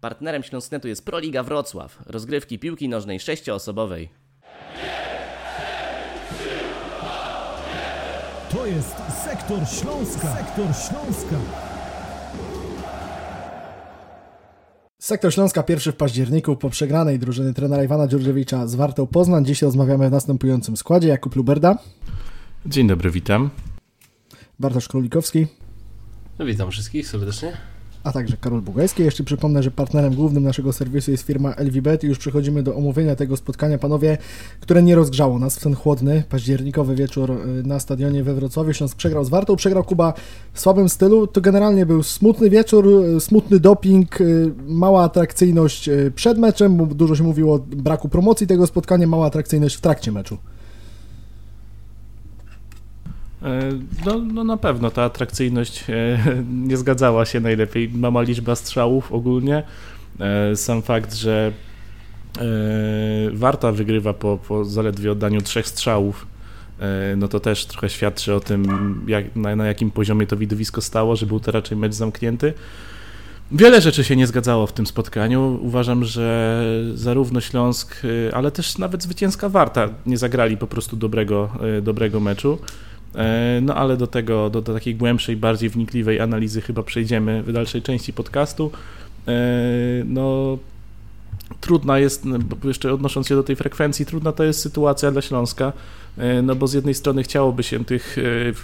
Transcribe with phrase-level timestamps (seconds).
[0.00, 4.08] Partnerem Śląsknetu jest Proliga Wrocław, rozgrywki piłki nożnej sześcioosobowej.
[8.50, 10.36] To jest Sektor Śląska.
[10.36, 11.36] Sektor Śląska.
[14.98, 19.44] Sektor Śląska pierwszy w październiku po przegranej drużyny trenera Iwana Dziurdziewicza z Wartą Poznań.
[19.44, 21.08] Dziś rozmawiamy w następującym składzie.
[21.08, 21.78] Jakub Luberda,
[22.66, 23.50] Dzień dobry, witam.
[24.58, 25.46] Bartosz Królikowski,
[26.38, 27.56] No, witam wszystkich serdecznie.
[28.04, 29.02] A także Karol Bugajski.
[29.02, 33.16] Jeszcze przypomnę, że partnerem głównym naszego serwisu jest firma LVBet i już przechodzimy do omówienia
[33.16, 34.18] tego spotkania, panowie,
[34.60, 38.72] które nie rozgrzało nas w ten chłodny, październikowy wieczór y, na stadionie we Wrocławiu.
[38.72, 40.12] Śląsk przegrał z Wartą, przegrał Kuba
[40.52, 41.26] w słabym stylu.
[41.26, 47.24] To generalnie był smutny wieczór, y, smutny doping, y, mała atrakcyjność przed meczem, dużo się
[47.24, 50.38] mówiło o braku promocji tego spotkania, mała atrakcyjność w trakcie meczu.
[53.42, 53.70] E,
[54.06, 56.18] No, no na pewno ta atrakcyjność e,
[56.68, 57.88] nie zgadzała się najlepiej.
[57.88, 59.62] Mała liczba strzałów ogólnie.
[60.20, 61.52] E, Sam fakt, że
[63.32, 66.26] Warta wygrywa po, po zaledwie oddaniu trzech strzałów,
[67.16, 68.64] no to też trochę świadczy o tym,
[69.06, 72.52] jak, na, na jakim poziomie to widowisko stało, że był to raczej mecz zamknięty.
[73.52, 75.58] Wiele rzeczy się nie zgadzało w tym spotkaniu.
[75.62, 76.62] Uważam, że
[76.94, 81.50] zarówno Śląsk, ale też nawet zwycięska Warta nie zagrali po prostu dobrego,
[81.82, 82.58] dobrego meczu.
[83.14, 87.52] E, No ale do tego, do, do takiej głębszej, bardziej wnikliwej analizy chyba przejdziemy w
[87.52, 88.70] dalszej części podcastu.
[89.28, 89.32] E,
[90.04, 90.58] No
[91.60, 95.72] trudna jest, no, jeszcze odnosząc się do tej frekwencji, trudna to jest sytuacja dla Śląska,
[96.18, 98.22] e, no bo z jednej strony chciałoby się tych e,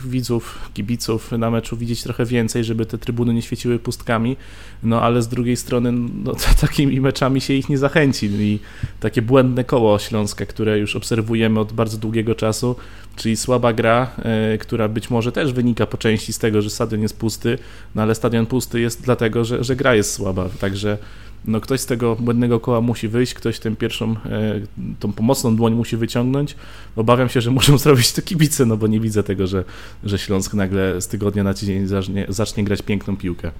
[0.08, 4.36] widzów, kibiców na meczu widzieć trochę więcej, żeby te trybuny nie świeciły pustkami,
[4.82, 8.26] no ale z drugiej strony no, takimi meczami się ich nie zachęci.
[8.26, 8.58] I
[9.00, 12.76] takie błędne koło Śląska, które już obserwujemy od bardzo długiego czasu,
[13.16, 17.02] czyli słaba gra, e, która być może też wynika po części z tego, że stadion
[17.02, 17.58] jest pusty,
[17.94, 20.98] no ale stadion pusty jest dlatego, że, że gra jest słaba, także
[21.46, 24.60] no ktoś z tego błędnego koła musi wyjść, ktoś tę pierwszą, e,
[25.00, 26.56] tą pomocną dłoń musi wyciągnąć.
[26.96, 29.64] Obawiam się, że muszą zrobić to kibice, no bo nie widzę tego, że,
[30.04, 33.50] że Śląsk nagle z tygodnia na tydzień zacznie, zacznie grać piękną piłkę.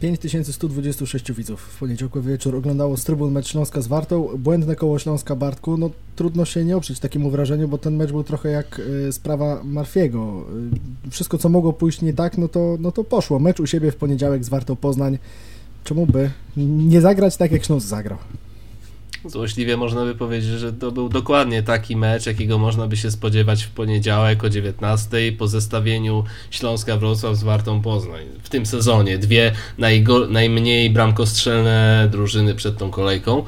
[0.00, 4.28] 5126 widzów w poniedziałkowy wieczór oglądało z trybun mecz Śląska z Wartą.
[4.38, 8.24] Błędne koło Śląska Bartku, no trudno się nie oprzeć takiemu wrażeniu, bo ten mecz był
[8.24, 10.44] trochę jak y, sprawa Marfiego.
[11.06, 13.38] Y, wszystko co mogło pójść nie tak, no to, no to poszło.
[13.38, 15.18] Mecz u siebie w poniedziałek z Wartą Poznań.
[15.84, 18.18] Czemu by nie zagrać tak jak Śląsk zagrał?
[19.26, 23.64] Złośliwie można by powiedzieć, że to był dokładnie taki mecz, jakiego można by się spodziewać
[23.64, 28.24] w poniedziałek o 19 po zestawieniu Śląska Wrocław z Wartą Poznań.
[28.42, 29.52] W tym sezonie dwie
[30.28, 33.44] najmniej bramkostrzelne drużyny przed tą kolejką.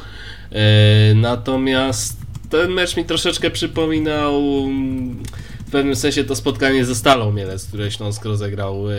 [0.52, 2.16] E, natomiast
[2.50, 5.22] ten mecz mi troszeczkę przypominał mm,
[5.66, 8.94] w pewnym sensie to spotkanie ze Stalą Mielec, które Śląsk rozegrał e,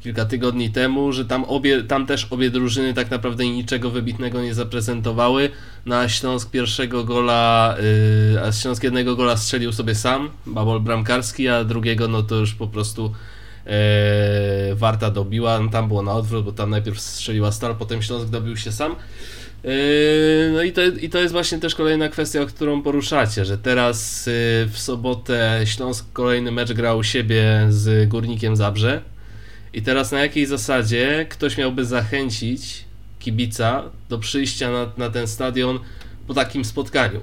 [0.00, 4.54] kilka tygodni temu, że tam, obie, tam też obie drużyny tak naprawdę niczego wybitnego nie
[4.54, 5.50] zaprezentowały.
[5.86, 7.76] Na Śląsk pierwszego gola,
[8.32, 12.54] yy, a Śląsk jednego gola strzelił sobie sam, babol bramkarski, a drugiego no to już
[12.54, 13.12] po prostu
[13.66, 13.72] yy,
[14.74, 15.60] Warta dobiła.
[15.60, 18.94] No, tam było na odwrót, bo tam najpierw strzeliła Stal, potem Śląsk dobił się sam.
[19.64, 19.70] Yy,
[20.54, 24.32] No i to, i to jest właśnie też kolejna kwestia, którą poruszacie, że teraz yy,
[24.66, 29.02] w sobotę Śląsk kolejny mecz grał u siebie z Górnikiem Zabrze.
[29.72, 32.84] I teraz na jakiej zasadzie ktoś miałby zachęcić
[33.18, 35.78] kibica do przyjścia na, na ten stadion
[36.26, 37.22] po takim spotkaniu?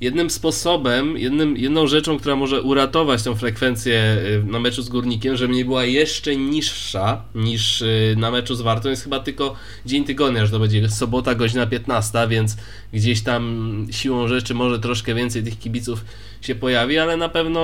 [0.00, 5.36] Jednym sposobem, jednym, jedną rzeczą, która może uratować tą frekwencję y, na meczu z Górnikiem,
[5.36, 9.54] żeby nie była jeszcze niższa niż y, na meczu z Wartą, jest chyba tylko
[9.86, 12.56] dzień tygodnia, że to będzie sobota, godzina 15, więc
[12.92, 16.04] gdzieś tam siłą rzeczy może troszkę więcej tych kibiców
[16.40, 17.60] się pojawi, ale na pewno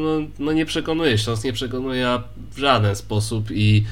[0.00, 2.18] no, no nie przekonuje, Śląsk nie przekonuje
[2.54, 3.84] w żaden sposób i,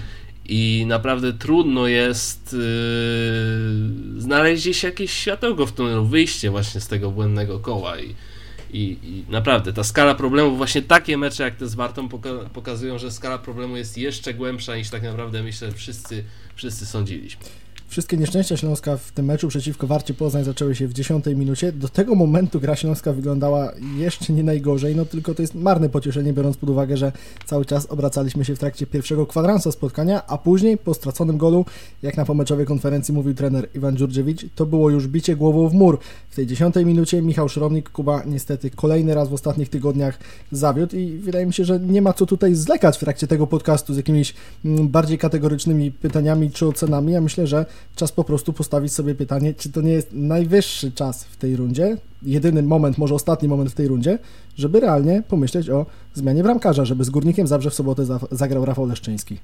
[0.49, 7.61] i naprawdę trudno jest yy, znaleźć jakieś światełko w tunelu, wyjście właśnie z tego błędnego
[7.61, 8.15] koła i,
[8.73, 12.99] i, i naprawdę ta skala problemu, właśnie takie mecze jak te z Wartą poka- pokazują,
[12.99, 16.25] że skala problemu jest jeszcze głębsza niż tak naprawdę myślę wszyscy,
[16.55, 17.45] wszyscy sądziliśmy.
[17.89, 21.73] Wszystkie nieszczęścia Śląska w tym meczu przeciwko Warcie Poznań zaczęły się w 10 minucie.
[21.73, 26.33] Do tego momentu gra Śląska wyglądała jeszcze nie najgorzej, no tylko to jest marne pocieszenie,
[26.33, 27.13] biorąc pod uwagę, że
[27.47, 31.65] cały czas obracaliśmy się w trakcie pierwszego kwadransa spotkania, a później po straconym golu,
[32.03, 35.99] jak na pomeczowej konferencji mówił trener Iwan Dziurdziewicz, to było już bicie głową w mur.
[36.31, 40.19] W tej 10 minucie Michał Szromnik, Kuba niestety kolejny raz w ostatnich tygodniach
[40.53, 43.95] zawiódł i wydaje mi się, że nie ma co tutaj zlekać w trakcie tego podcastu
[43.95, 44.35] z jakimiś
[44.65, 47.13] mm, bardziej kategorycznymi pytaniami czy ocenami.
[47.13, 51.25] Ja myślę, że czas po prostu postawić sobie pytanie, czy to nie jest najwyższy czas
[51.25, 54.19] w tej rundzie, jedyny moment, może ostatni moment w tej rundzie,
[54.57, 58.87] żeby realnie pomyśleć o zmianie bramkarza, żeby z Górnikiem Zabrze w sobotę za- zagrał Rafał
[58.87, 59.39] Leszczyński.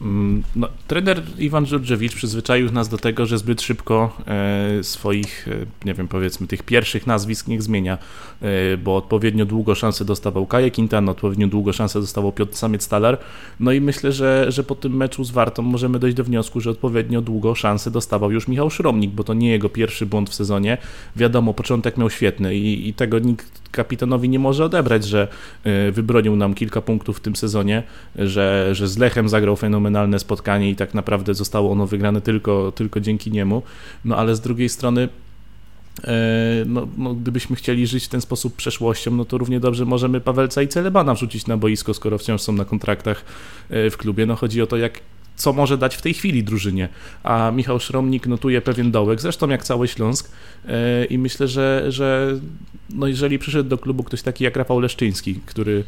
[0.00, 5.86] Mm, no, trener Iwan Dżurdżewicz przyzwyczaił nas do tego, że zbyt szybko e, swoich, e,
[5.86, 7.98] nie wiem, powiedzmy, tych pierwszych nazwisk niech zmienia,
[8.42, 13.16] e, bo odpowiednio długo szansę dostawał Kaje Quintana, odpowiednio długo szansę dostawał Piotr Samiec-Stalar,
[13.60, 16.70] no i myślę, że, że po tym meczu z Wartą możemy dojść do wniosku, że
[16.70, 20.78] odpowiednio długo szansę dostawał już Michał Szromnik, bo to nie jego pierwszy błąd w sezonie.
[21.16, 25.28] Wiadomo, początek miał świetny i, i tego nikt kapitanowi nie może odebrać, że
[25.92, 27.82] wybronił nam kilka punktów w tym sezonie,
[28.16, 33.00] że, że z Lechem zagrał fenomenalne spotkanie i tak naprawdę zostało ono wygrane tylko, tylko
[33.00, 33.62] dzięki niemu.
[34.04, 35.08] No ale z drugiej strony
[36.04, 36.12] e,
[36.66, 40.62] no, no, gdybyśmy chcieli żyć w ten sposób przeszłością, no to równie dobrze możemy Pawelca
[40.62, 43.24] i Celebana wrzucić na boisko, skoro wciąż są na kontraktach
[43.70, 44.26] e, w klubie.
[44.26, 45.00] No chodzi o to, jak,
[45.36, 46.88] co może dać w tej chwili drużynie.
[47.22, 50.30] A Michał Szromnik notuje pewien dołek, zresztą jak cały Śląsk
[51.10, 52.38] i myślę, że, że
[52.90, 55.84] no jeżeli przyszedł do klubu ktoś taki jak Rafał Leszczyński, który e,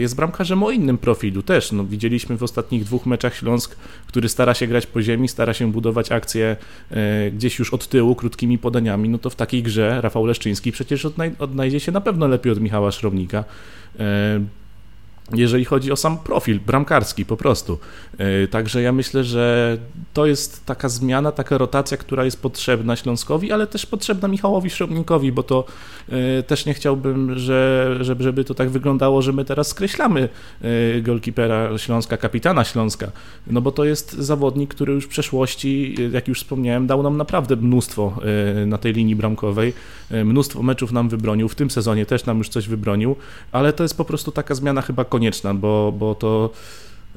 [0.00, 1.72] jest bramkarzem o innym profilu też.
[1.72, 5.72] No, widzieliśmy w ostatnich dwóch meczach Śląsk, który stara się grać po ziemi, stara się
[5.72, 6.56] budować akcje
[6.90, 11.06] e, gdzieś już od tyłu, krótkimi podaniami, no to w takiej grze Rafał Leszczyński przecież
[11.38, 13.44] odnajdzie się na pewno lepiej od Michała Szrownika.
[15.32, 17.78] Jeżeli chodzi o sam profil bramkarski po prostu.
[18.18, 19.76] E, także ja myślę, że
[20.12, 25.32] to jest taka zmiana, taka rotacja, która jest potrzebna Śląskowi, ale też potrzebna Michałowi Szrobnikowi,
[25.32, 25.64] bo to
[26.08, 30.28] e, też nie chciałbym, że, żeby to tak wyglądało, że my teraz skreślamy
[30.62, 33.10] e, golkipera Śląska, kapitana Śląska,
[33.46, 37.56] no bo to jest zawodnik, który już w przeszłości, jak już wspomniałem, dał nam naprawdę
[37.56, 38.16] mnóstwo
[38.66, 39.72] na tej linii bramkowej,
[40.24, 43.16] mnóstwo meczów nam wybronił, w tym sezonie też nam już coś wybronił,
[43.52, 46.50] ale to jest po prostu taka zmiana chyba konieczna, bo, bo to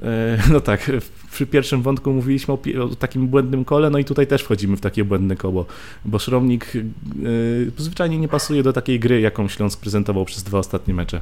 [0.01, 0.91] e, no tak,
[1.31, 4.81] przy pierwszym wątku mówiliśmy o, o, takim błędnym kole, no i tutaj też wchodzimy w
[4.81, 5.65] takie błędne koło,
[6.05, 10.94] bo Szromnik yy, zwyczajnie nie pasuje do takiej gry, jaką Śląsk prezentował przez dwa ostatnie
[10.94, 11.21] mecze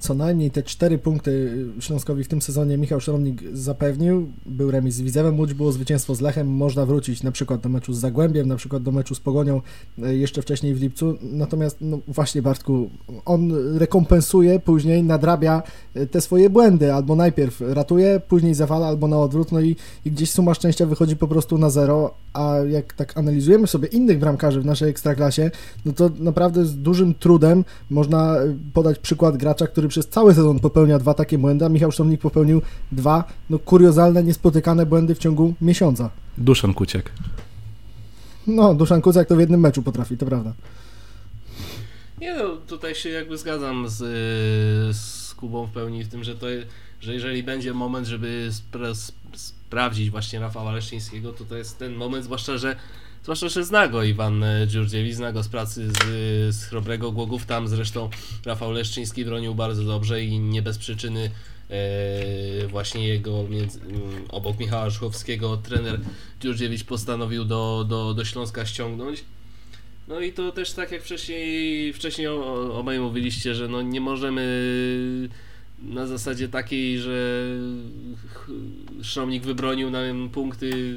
[0.00, 4.28] co najmniej te cztery punkty Śląskowi w tym sezonie Michał Szarownik zapewnił.
[4.46, 6.48] Był remis z Widzewem Łódź, było zwycięstwo z Lechem.
[6.48, 9.60] Można wrócić na przykład do meczu z Zagłębiem, na przykład do meczu z Pogonią
[10.02, 11.18] e, jeszcze wcześniej w lipcu.
[11.22, 12.90] Natomiast no właśnie Bartku,
[13.24, 15.62] on rekompensuje później, nadrabia
[15.94, 16.94] e, te swoje błędy.
[16.94, 19.52] Albo najpierw ratuje, później zawala, albo na odwrót.
[19.52, 22.14] No i, i gdzieś suma szczęścia wychodzi po prostu na zero.
[22.32, 25.50] A jak tak analizujemy sobie innych bramkarzy w naszej ekstraklasie,
[25.84, 30.60] no to naprawdę z dużym trudem można e, podać przykład gracza, który przez cały sezon
[30.60, 35.54] popełnia dwa takie błędy, a Michał Sztomnik popełnił dwa no, kuriozalne, niespotykane błędy w ciągu
[35.60, 36.10] miesiąca.
[36.38, 37.12] Duszan Kuciak.
[38.46, 40.52] No, Duszan Kuciak to w jednym meczu potrafi, to prawda.
[42.20, 43.96] Nie no, tutaj się jakby zgadzam z,
[44.96, 46.46] z Kubą w pełni w tym, że to,
[47.00, 48.88] że jeżeli będzie moment, żeby spra
[49.34, 52.76] sprawdzić właśnie Rafała Leszczyńskiego, to to jest ten moment, zwłaszcza, że
[53.22, 55.96] Zwłaszcza, że zna go Iwan Dziurdziewicz, zna go z pracy z,
[56.54, 57.46] z Chrobrego Głogów.
[57.46, 58.10] Tam zresztą
[58.44, 61.30] Rafał Leszczyński bronił bardzo dobrze i nie bez przyczyny
[61.70, 66.00] e, właśnie jego między, mm, obok Michała Żuchowskiego trener
[66.40, 69.24] Dziurdziewicz postanowił do, do, do Śląska ściągnąć.
[70.08, 72.28] No i to też tak jak wcześniej, wcześniej
[72.72, 75.28] obaj mówiliście, że no nie możemy
[75.82, 77.46] na zasadzie takiej, że
[79.02, 80.94] Szromnik wybronił nam punkty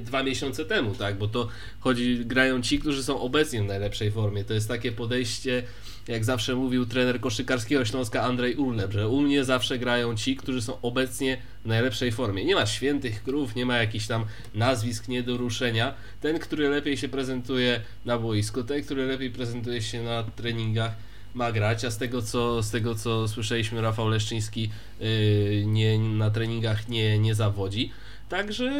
[0.00, 1.18] dwa miesiące temu, tak?
[1.18, 1.48] Bo to
[1.80, 4.44] chodzi, grają ci, którzy są obecnie w najlepszej formie.
[4.44, 5.62] To jest takie podejście,
[6.08, 10.62] jak zawsze mówił trener koszykarskiego Śląska Andrzej Urlep, że u mnie zawsze grają ci, którzy
[10.62, 12.44] są obecnie w najlepszej formie.
[12.44, 15.94] Nie ma świętych krów, nie ma jakichś tam nazwisk nie do ruszenia.
[16.20, 20.92] Ten, który lepiej się prezentuje na boisku, ten, który lepiej prezentuje się na treningach,
[21.34, 26.30] ma grać, a z tego co, z tego, co słyszeliśmy, Rafał Leszczyński yy, nie, na
[26.30, 27.90] treningach nie, nie zawodzi.
[28.28, 28.72] Także,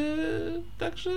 [0.79, 1.11] także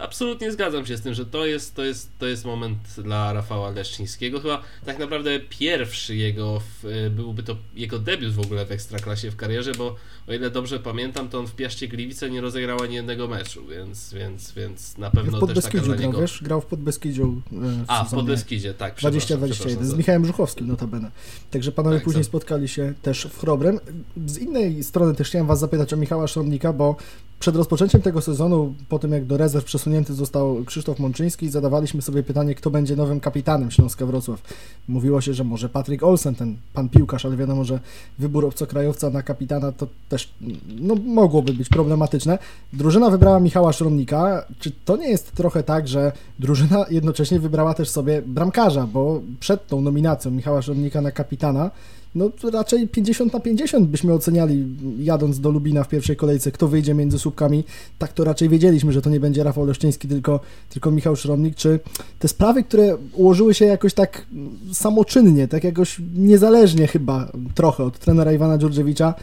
[0.00, 3.70] absolutnie zgadzam się z tym, że to jest, to jest, to jest moment dla Rafała
[3.70, 4.40] Leszczyńskiego.
[4.40, 9.36] Chyba tak naprawdę pierwszy jego, w, byłby to jego debiut w ogóle w Ekstraklasie w
[9.36, 9.96] karierze, bo
[10.28, 14.12] o ile dobrze pamiętam, to on w Piaście Gliwice nie rozegrał ani jednego meczu, więc,
[14.12, 16.10] więc, więc na pewno w też taka dla niego...
[16.10, 18.98] Grał, wiesz, grał w Podbeskidziu e, w A, w Podbeskidzie, tak.
[18.98, 21.10] 20-21, z Michałem Żuchowskim notabene.
[21.50, 23.80] Także panowie tak, później spotkali się też w Chrobrem.
[24.26, 26.96] Z innej strony też chciałem was zapytać o Michała Szromnika, bo
[27.42, 32.22] przed rozpoczęciem tego sezonu, po tym jak do rezerw przesunięty został Krzysztof Mączyński, zadawaliśmy sobie
[32.22, 34.42] pytanie, kto będzie nowym kapitanem Śląska Wrocław.
[34.88, 37.80] Mówiło się, że może Patryk Olsen, ten pan piłkarz, ale wiadomo, że
[38.18, 40.34] wybór obcokrajowca na kapitana to też
[40.80, 42.38] no, mogłoby być problematyczne.
[42.72, 44.44] Drużyna wybrała Michała Szromnika.
[44.58, 49.66] Czy to nie jest trochę tak, że drużyna jednocześnie wybrała też sobie bramkarza, bo przed
[49.66, 51.70] tą nominacją Michała Szromnika na kapitana
[52.14, 54.66] no raczej 50 na 50 byśmy oceniali
[54.98, 57.64] jadąc do Lubina w pierwszej kolejce, kto wyjdzie między słupkami.
[57.98, 60.40] Tak to raczej wiedzieliśmy, że to nie będzie Rafał Leszczyński, tylko,
[60.70, 61.54] tylko Michał Szromnik.
[61.54, 61.80] Czy
[62.18, 64.26] te sprawy, które ułożyły się jakoś tak
[64.72, 69.14] samoczynnie, tak jakoś niezależnie chyba trochę od trenera Iwana Dziurdziewicza,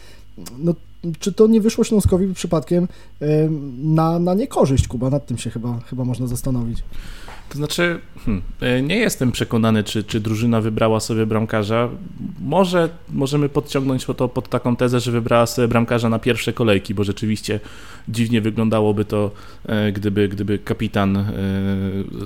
[0.58, 0.74] no
[1.18, 2.88] czy to nie wyszło Śląskowi przypadkiem
[3.82, 5.10] na, na niekorzyść, Kuba?
[5.10, 6.82] Nad tym się chyba, chyba można zastanowić.
[7.50, 11.88] To znaczy, hmm, e, nie jestem przekonany, czy, czy drużyna wybrała sobie bramkarza.
[12.40, 17.04] Może możemy podciągnąć to pod taką tezę, że wybrała sobie bramkarza na pierwsze kolejki, bo
[17.04, 17.60] rzeczywiście
[18.08, 19.30] dziwnie wyglądałoby to,
[19.66, 21.24] e, gdyby, gdyby kapitan, e,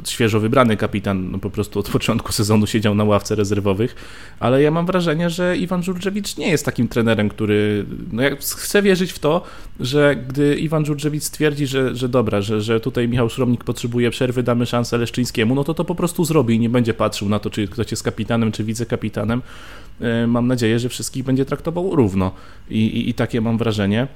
[0.06, 3.94] świeżo wybrany kapitan, no po prostu od początku sezonu siedział na ławce rezerwowych,
[4.40, 8.82] ale ja mam wrażenie, że Iwan Żurczewicz nie jest takim trenerem, który, no ja chcę
[8.82, 9.42] wierzyć w to,
[9.80, 14.42] że gdy Iwan Żurczewicz stwierdzi, że, że dobra, że, że tutaj Michał Szromnik potrzebuje przerwy,
[14.42, 17.50] damy szansę Leszczyńskiemu, no to to po prostu zrobi i nie będzie patrzył na to,
[17.50, 19.42] czy ktoś jest kapitanem, czy wicekapitanem.
[20.00, 22.32] E, mam nadzieję, że wszystkich będzie traktował równo
[22.70, 24.06] i, i, i takie mam wrażenie.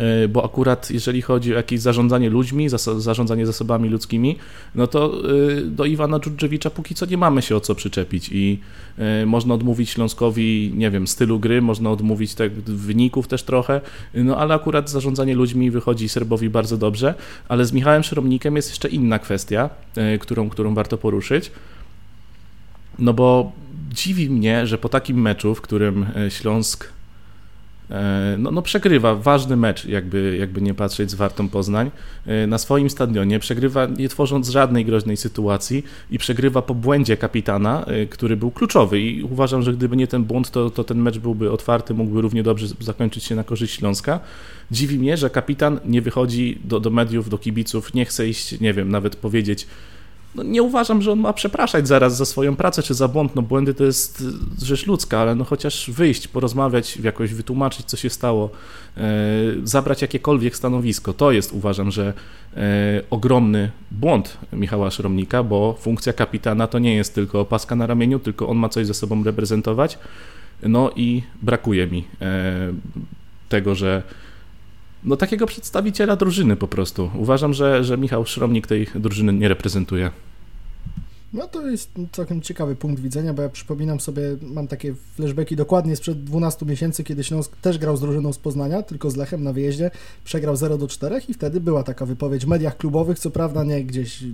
[0.00, 2.68] E, bo akurat jeżeli chodzi o jakieś zarządzanie ludźmi,
[2.98, 4.36] zarządzanie zasobami ludzkimi,
[4.74, 5.12] no to
[5.58, 8.58] e, do Iwana Dżurdżewicza póki co nie mamy się o co przyczepić i
[8.98, 13.80] e, można odmówić Śląskowi, nie wiem, stylu gry, można odmówić tych wyników też trochę,
[14.14, 17.14] no ale akurat zarządzanie ludźmi wychodzi Serbowi bardzo dobrze,
[17.48, 19.70] ale z Michałem Szromnikiem jest jeszcze inna kwestia,
[20.20, 21.50] którą, którą warto poruszyć,
[22.98, 23.52] no bo
[23.92, 26.97] dziwi mnie, że po takim meczu, w którym Śląsk
[28.38, 31.90] no, no przegrywa ważny mecz, jakby, jakby nie patrzeć z Wartą Poznań,
[32.26, 37.84] e, na swoim stadionie, przegrywa nie tworząc żadnej groźnej sytuacji i przegrywa po błędzie kapitana,
[37.84, 41.18] e, który był kluczowy i uważam, że gdyby nie ten błąd, to, to ten mecz
[41.18, 44.20] byłby otwarty, mógłby równie dobrze zakończyć się na korzyść Śląska.
[44.70, 48.74] Dziwi mnie, że kapitan nie wychodzi do, do mediów, do kibiców, nie chce iść, nie
[48.74, 49.66] wiem, nawet powiedzieć
[50.34, 53.34] no nie uważam, że on ma przepraszać zaraz za swoją pracę czy za błąd.
[53.34, 54.24] No błędy to jest
[54.62, 58.50] rzecz ludzka, ale no chociaż wyjść, porozmawiać, jakoś wytłumaczyć, co się stało,
[58.96, 59.00] e,
[59.64, 61.12] zabrać jakiekolwiek stanowisko.
[61.12, 62.12] To jest, uważam, że
[62.56, 68.18] e, ogromny błąd Michała Szromnika, bo funkcja kapitana to nie jest tylko opaska na ramieniu,
[68.18, 69.98] tylko on ma coś ze sobą reprezentować.
[70.62, 72.72] No i brakuje mi e,
[73.48, 74.02] tego, że
[75.04, 77.10] no takiego przedstawiciela drużyny po prostu.
[77.14, 80.10] Uważam, że, że Michał Szromnik tej drużyny nie reprezentuje.
[81.32, 85.96] No to jest całkiem ciekawy punkt widzenia, bo ja przypominam sobie, mam takie flashbacki dokładnie
[85.96, 89.52] sprzed 12 miesięcy, kiedy Śląsk też grał z drużyną z Poznania, tylko z Lechem na
[89.52, 89.90] wyjeździe,
[90.24, 93.84] przegrał 0 do 4 i wtedy była taka wypowiedź w mediach klubowych, co prawda nie
[93.84, 94.24] gdzieś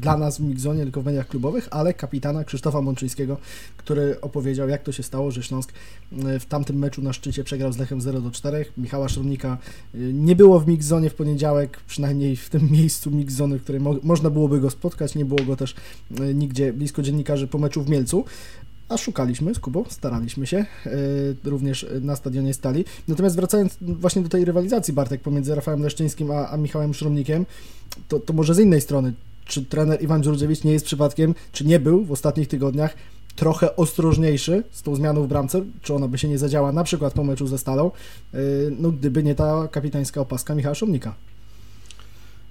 [0.00, 3.36] dla nas w Migzonie, tylko w mediach klubowych, ale kapitana Krzysztofa Mączyńskiego,
[3.76, 5.72] który opowiedział, jak to się stało, że Śląsk
[6.12, 8.64] e, w tamtym meczu na szczycie przegrał z Lechem 0 do 4.
[8.76, 9.58] Michała Szromnika
[9.94, 13.94] e, nie było w Migzonie w poniedziałek, przynajmniej w tym miejscu Migzony, w którym mo
[14.02, 15.74] można byłoby go spotkać, nie było go też
[16.20, 18.24] e, nigdzie blisko dziennikarzy po meczu w Mielcu.
[18.88, 20.92] A szukaliśmy z Kubą, staraliśmy się, yy,
[21.44, 22.84] również na stadionie stali.
[23.08, 27.46] Natomiast wracając właśnie do tej rywalizacji, Bartek, pomiędzy Rafałem Leszczyńskim a, a Michałem Szromnikiem,
[28.08, 29.12] to, to może z innej strony,
[29.44, 32.94] czy trener Iwan Dziurdziewicz nie jest przypadkiem, czy nie był w ostatnich tygodniach
[33.36, 37.12] trochę ostrożniejszy z tą zmianą w bramce, czy ona by się nie zadziała na przykład
[37.12, 37.90] po meczu ze Stalą,
[38.32, 38.40] yy,
[38.78, 41.14] no gdyby nie ta kapitańska opaska Michała Szromnika.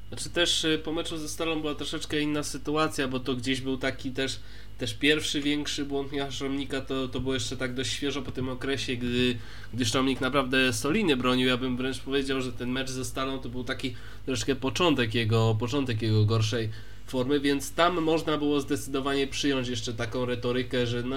[0.09, 3.77] Znaczy też y, po meczu ze Stalą była troszeczkę inna sytuacja, bo to gdzieś był
[3.77, 4.39] taki też,
[4.77, 8.49] też pierwszy większy błąd Michała Szromnika, to, to było jeszcze tak dość świeżo po tym
[8.49, 9.37] okresie, gdy,
[9.73, 11.47] gdy Szromnik naprawdę solidnie bronił.
[11.47, 13.95] Ja bym wręcz powiedział, że ten mecz ze Stalą to był taki
[14.25, 16.69] troszkę początek jego, początek jego gorszej
[17.07, 21.15] formy, więc tam można było zdecydowanie przyjąć jeszcze taką retorykę, że no,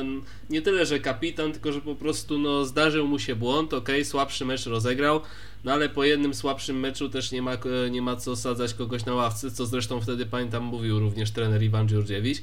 [0.51, 4.45] nie tyle, że kapitan, tylko że po prostu no, zdarzył mu się błąd, ok, słabszy
[4.45, 5.21] mecz rozegrał,
[5.65, 7.53] no ale po jednym słabszym meczu też nie ma,
[7.91, 11.89] nie ma co sadzać kogoś na ławce, co zresztą wtedy pamiętam mówił również trener Iwan
[11.89, 12.43] Dziurdziewicz.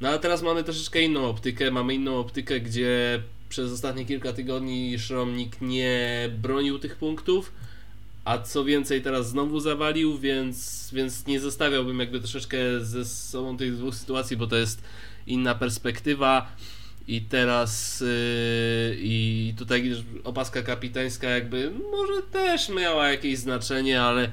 [0.00, 4.98] No ale teraz mamy troszeczkę inną optykę, mamy inną optykę, gdzie przez ostatnie kilka tygodni
[4.98, 7.52] Szromnik nie bronił tych punktów,
[8.26, 13.76] a co więcej teraz znowu zawalił, więc, więc nie zostawiałbym jakby troszeczkę ze sobą tych
[13.76, 14.82] dwóch sytuacji, bo to jest
[15.26, 16.52] inna perspektywa.
[17.08, 19.92] I teraz yy, i tutaj
[20.24, 24.30] opaska kapitańska jakby może też miała jakieś znaczenie, ale,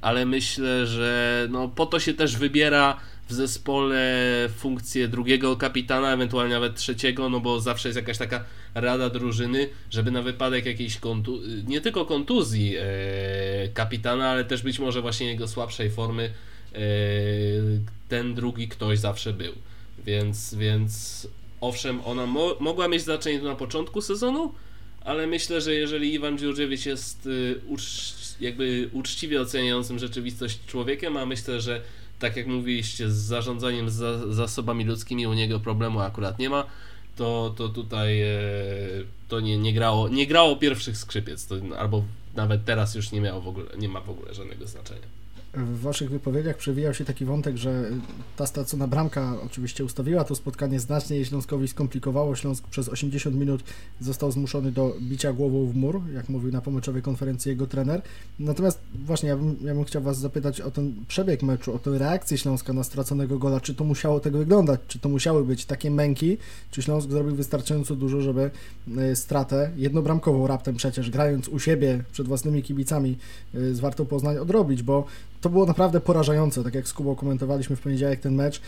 [0.00, 4.24] ale myślę, że no po to się też wybiera w zespole
[4.58, 8.44] funkcję drugiego kapitana, ewentualnie nawet trzeciego, no bo zawsze jest jakaś taka
[8.80, 12.84] rada drużyny, żeby na wypadek jakiejś kontu nie tylko kontuzji e,
[13.74, 16.30] kapitana, ale też być może właśnie jego słabszej formy
[16.72, 16.78] e,
[18.08, 19.52] ten drugi ktoś zawsze był.
[20.06, 21.26] Więc, więc
[21.60, 24.54] owszem, ona mo mogła mieć znaczenie na początku sezonu,
[25.00, 31.26] ale myślę, że jeżeli Iwan Dziurdziewicz jest y, ucz jakby uczciwie oceniającym rzeczywistość człowiekiem, a
[31.26, 31.82] myślę, że
[32.18, 36.66] tak jak mówiliście, z zarządzaniem za zasobami ludzkimi u niego problemu akurat nie ma,
[37.16, 38.38] to, to tutaj e,
[39.28, 42.04] to nie, nie, grało, nie grało pierwszych skrzypiec, to, albo
[42.34, 45.15] nawet teraz już nie miało w ogóle, nie ma w ogóle żadnego znaczenia.
[45.56, 47.90] W waszych wypowiedziach przewijał się taki wątek, że
[48.36, 52.36] ta stracona bramka oczywiście ustawiła to spotkanie znacznie Śląskowi skomplikowało.
[52.36, 53.64] Śląsk przez 80 minut
[54.00, 58.02] został zmuszony do bicia głową w mur, jak mówił na pomyczowej konferencji jego trener.
[58.38, 61.98] Natomiast właśnie ja bym, ja bym chciał was zapytać o ten przebieg meczu, o tę
[61.98, 63.60] reakcję Śląska na straconego gola.
[63.60, 64.80] Czy to musiało tego wyglądać?
[64.88, 66.38] Czy to musiały być takie męki?
[66.70, 68.50] Czy Śląsk zrobił wystarczająco dużo, żeby
[68.98, 73.18] e, stratę jednobramkową raptem przecież, grając u siebie przed własnymi kibicami
[73.54, 75.06] e, z Wartą Poznań odrobić, bo
[75.46, 78.60] to było naprawdę porażające, tak jak z Kubą komentowaliśmy w poniedziałek ten mecz,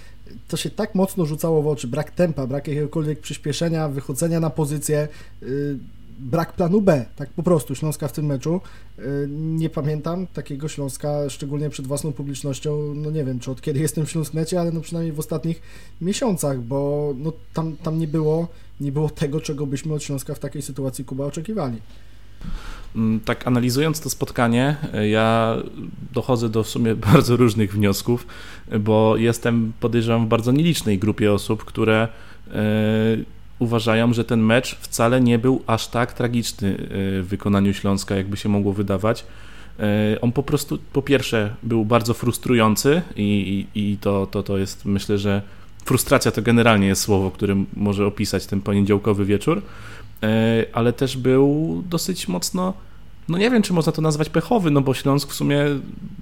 [0.49, 5.09] to się tak mocno rzucało w oczy, brak tempa, brak jakiegokolwiek przyspieszenia, wychodzenia na pozycję,
[5.43, 5.79] yy,
[6.19, 8.61] brak planu B, tak po prostu Śląska w tym meczu.
[8.99, 13.81] Yy, nie pamiętam takiego Śląska, szczególnie przed własną publicznością, no nie wiem, czy od kiedy
[13.81, 15.63] jestem w Śląsknecie, ale no przynajmniej w ostatnich
[16.01, 18.49] miesiącach, bo no tam, tam nie było,
[18.81, 21.79] nie było tego, czego byśmy od Śląska w takiej sytuacji Kuba oczekiwali.
[22.97, 25.57] Mm, tak analizując to spotkanie, e, ja
[26.13, 28.27] dochodzę do w sumie bardzo różnych wniosków,
[28.81, 32.09] bo jestem, podejrzewam, w bardzo nielicznej grupie osób, które
[32.51, 32.55] e,
[33.59, 36.77] uważają, że ten mecz wcale nie był aż tak tragiczny e,
[37.23, 39.25] w wykonaniu Śląska, jakby się mogło wydawać.
[40.21, 45.19] On po prostu, po pierwsze, był bardzo frustrujący i, i, to, to, to jest, myślę,
[45.19, 45.43] że
[45.85, 49.63] frustracja to generalnie jest słowo, którym może opisać ten poniedziałkowy wieczór.
[50.23, 52.75] E, ale też był dosyć mocno,
[53.29, 55.65] no nie wiem, czy można to nazwać pechowy, no bo Śląsk w sumie,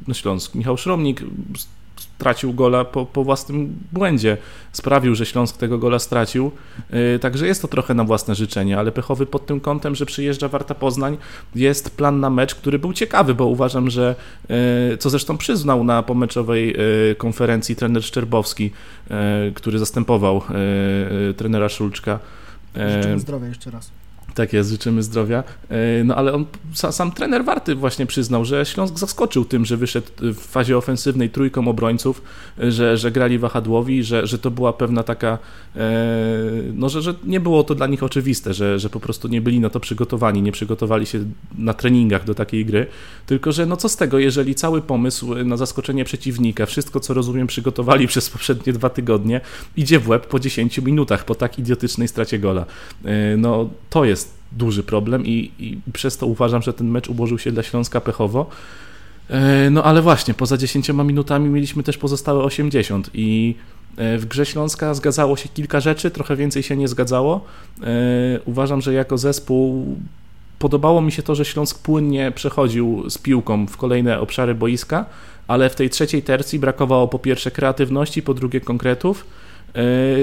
[0.09, 1.23] no Śląsk, Michał Szromnik
[2.19, 4.37] stracił gola po, po własnym błędzie.
[4.73, 6.51] Sprawił, że Śląsk tego gola stracił.
[6.91, 10.49] Yy, także jest to trochę na własne życzenie, ale pechowy pod tym kątem, że przyjeżdża
[10.49, 11.17] Warta Poznań.
[11.55, 14.15] Jest plan na mecz, który był ciekawy, bo uważam, że
[14.49, 14.57] yy,
[14.99, 16.77] co zresztą przyznał na pomeczowej
[17.19, 18.71] konferencji trener Szczerbowski,
[19.55, 20.43] który zastępował
[21.37, 22.19] trenera Szulczka
[22.77, 23.91] Życzymy zdrowia jeszcze raz.
[24.37, 25.45] Tak jest, życzymy zdrowia.
[25.69, 30.07] E, no ale on, sam trener Warty właśnie przyznał, że Śląsk zaskoczył tym, że wyszedł
[30.21, 32.23] w fazie ofensywnej trójką obrońców,
[32.59, 35.39] że, że grali wahadłowi, że, że to była pewna taka,
[35.77, 35.79] e,
[36.75, 39.61] no że, że nie było to dla nich oczywiste, że, że po prostu nie byli
[39.61, 41.25] na to przygotowani, nie przygotowali się
[41.59, 42.87] na treningach do takiej gry,
[43.27, 47.47] tylko że no co z tego, jeżeli cały pomysł na zaskoczenie przeciwnika, wszystko co rozumiem
[47.47, 49.41] przygotowali przez poprzednie dwa tygodnie,
[49.77, 52.67] idzie w łeb po 10 minutach, po tak idiotycznej stracie gola.
[53.05, 57.39] E, no to jest duży problem i, i przez to uważam, że ten mecz ułożył
[57.39, 58.47] się dla Śląska pechowo.
[59.31, 63.55] E, no ale właśnie, poza 10 minutami mieliśmy też pozostałe 80 i
[63.97, 67.45] e, w grze Śląska zgadzało się kilka rzeczy, trochę więcej się nie zgadzało.
[67.83, 67.87] E,
[68.45, 69.97] uważam, że jako zespół
[70.59, 75.07] podobało mi się to, że Śląsk płynnie przechodził z piłką w kolejne obszary boiska,
[75.49, 79.27] ale w tej trzeciej tercji brakowało po pierwsze kreatywności, po drugie konkretów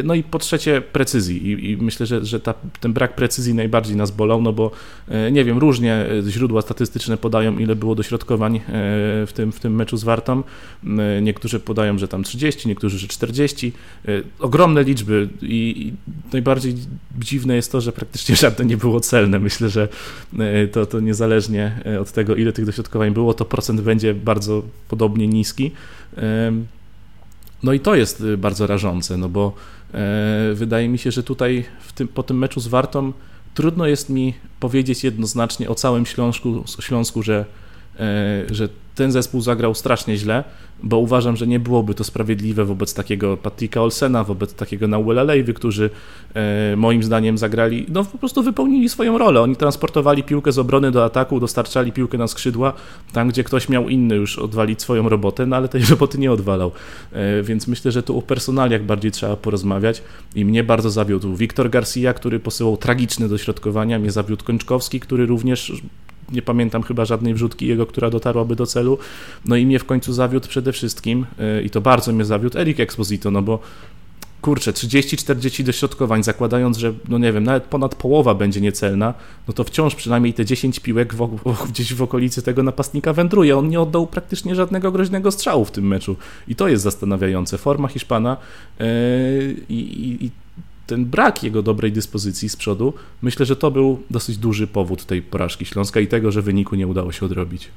[0.03, 3.95] no i po trzecie precyzji I, i, myślę, że, że ta, ten brak precyzji najbardziej
[3.95, 4.71] nas bolał, no bo
[5.08, 8.62] e, nie wiem, różnie e, źródła statystyczne podają, ile było dośrodkowań
[9.27, 10.43] w tym, w tym meczu z Wartą.
[11.21, 13.71] Niektórzy podają, że tam 30, niektórzy, że 40.
[14.39, 15.45] Ogromne liczby i,
[15.77, 15.93] i
[16.34, 16.75] najbardziej
[17.19, 19.39] dziwne jest to, że praktycznie żadne nie było celne.
[19.39, 19.88] Myślę, że
[20.71, 25.71] to, to niezależnie od tego, ile tych dośrodkowań było, to procent będzie bardzo podobnie niski.
[27.63, 29.54] No i to jest y, bardzo rażące, no bo
[29.93, 33.13] e, wydaje mi się, że tutaj tym, po tym meczu z Wartą
[33.54, 37.45] trudno jest mi powiedzieć jednoznacznie o całym Śląsku, Śląsku że,
[38.51, 40.43] że ten zespół zagrał strasznie źle,
[40.84, 45.53] bo uważam, że nie byłoby to sprawiedliwe wobec takiego Patricka Olsena, wobec takiego Nauela Lejwy,
[45.53, 45.89] którzy
[46.34, 49.41] e, moim zdaniem zagrali, no po prostu wypełnili swoją rolę.
[49.41, 52.73] Oni transportowali piłkę z obrony do ataku, dostarczali piłkę na skrzydła,
[53.13, 56.71] tam gdzie ktoś miał inny już odwalić swoją robotę, no ale tej roboty nie odwalał.
[57.12, 60.01] E, więc myślę, że tu o personaliach bardziej trzeba porozmawiać
[60.36, 65.71] i mnie bardzo zawiódł Wiktor Garcia, który posyłał tragiczne dośrodkowania, mnie zawiódł Kończkowski, który również
[66.34, 68.98] nie pamiętam chyba żadnej wrzutki jego, która dotarłaby do celu.
[69.46, 72.80] No i mnie w końcu zawiódł przede wszystkim, e, i to bardzo mnie zawiódł, Eric
[72.80, 73.60] Exposito, no bo
[74.43, 79.13] kurczę, 30-40 dośrodkowań, zakładając, że no nie wiem, nawet ponad połowa będzie niecelna,
[79.48, 81.30] no to wciąż przynajmniej te 10 piłek w,
[81.69, 83.58] gdzieś w okolicy tego napastnika wędruje.
[83.58, 86.15] On nie oddał praktycznie żadnego groźnego strzału w tym meczu
[86.48, 87.58] i to jest zastanawiające.
[87.58, 88.38] Forma Hiszpana
[88.80, 88.86] yy,
[89.69, 90.32] i, i
[90.88, 95.22] ten brak jego dobrej dyspozycji z przodu, myślę, że to był dosyć duży powód tej
[95.22, 97.69] porażki Śląska i tego, że wyniku nie udało się odrobić.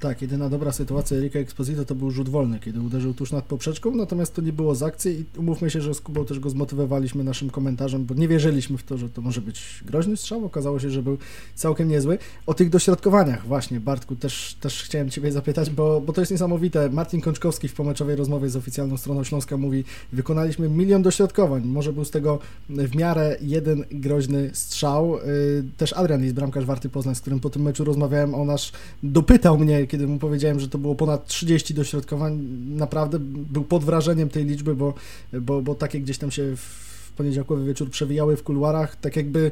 [0.00, 3.94] Tak, jedyna dobra sytuacja Erika Exposito to był rzut wolny, kiedy uderzył tuż nad poprzeczką,
[3.94, 7.24] natomiast to nie było z akcji i umówmy się, że z Kubą też go zmotywowaliśmy
[7.24, 10.90] naszym komentarzem, bo nie wierzyliśmy w to, że to może być groźny strzał, okazało się,
[10.90, 11.18] że był
[11.54, 12.18] całkiem niezły.
[12.46, 16.90] O tych dośrodkowaniach właśnie, Bartku, też, też chciałem Ciebie zapytać, bo, bo to jest niesamowite.
[16.90, 22.04] Martin Kączkowski w pomeczowej rozmowie z oficjalną stroną Śląska mówi, wykonaliśmy milion dośrodkowań, może był
[22.04, 25.18] z tego w miarę jeden groźny strzał.
[25.18, 28.72] Y, też Adrian jest bramkarz Warty Poznań, z którym po tym meczu rozmawiałem, on aż
[29.02, 34.28] dopytał mnie, kiedy mu powiedziałem, że to było ponad 30 dośrodkowań, naprawdę był pod wrażeniem
[34.28, 34.94] tej liczby, bo,
[35.32, 36.87] bo, bo takie gdzieś tam się w
[37.18, 39.50] poniedziałkowy wieczór przewijały w kuluarach, tak jakby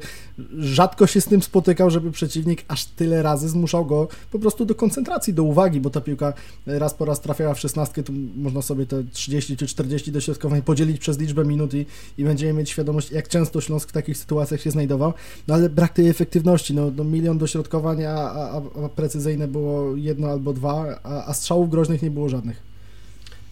[0.58, 4.74] rzadko się z tym spotykał, żeby przeciwnik aż tyle razy zmuszał go po prostu do
[4.74, 6.32] koncentracji, do uwagi, bo ta piłka
[6.66, 10.98] raz po raz trafiała w szesnastkę, tu można sobie te 30 czy 40 dośrodkowań podzielić
[10.98, 11.86] przez liczbę minut i,
[12.18, 15.12] i będziemy mieć świadomość, jak często Śląsk w takich sytuacjach się znajdował,
[15.48, 20.28] no ale brak tej efektywności, no, no milion dośrodkowań, a, a, a precyzyjne było jedno
[20.28, 22.75] albo dwa, a, a strzałów groźnych nie było żadnych.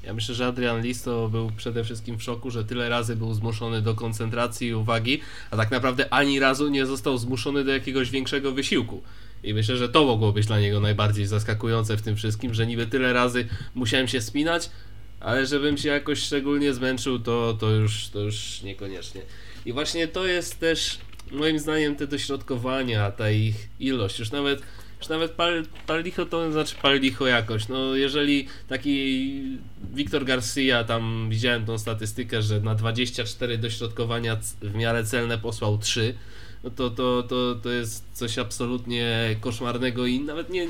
[0.06, 3.82] Ja myślę, że Adrian Listo był przede wszystkim w szoku, że tyle razy był zmuszony
[3.82, 8.52] do koncentracji i uwagi, a tak naprawdę ani razu nie został zmuszony do jakiegoś większego
[8.52, 9.02] wysiłku.
[9.42, 12.86] I myślę, że to mogło być dla niego najbardziej zaskakujące w tym wszystkim, że niby
[12.86, 14.70] tyle razy musiałem się spinać,
[15.20, 19.20] ale żebym się jakoś szczególnie zmęczył, to, to, już, to już niekoniecznie.
[19.66, 20.98] I właśnie to jest też
[21.30, 24.18] moim zdaniem te dośrodkowania, ta ich ilość.
[24.18, 24.62] Już nawet
[25.04, 27.68] już nawet pal, pal licho to znaczy pal licho jakoś.
[27.68, 29.58] No jeżeli taki
[29.94, 36.14] Wiktor Garcia, tam widziałem tą statystykę, że na 24 dośrodkowania w miarę celne posłał 3,
[36.64, 40.66] no to, to, to, to jest coś absolutnie koszmarnego i nawet nie,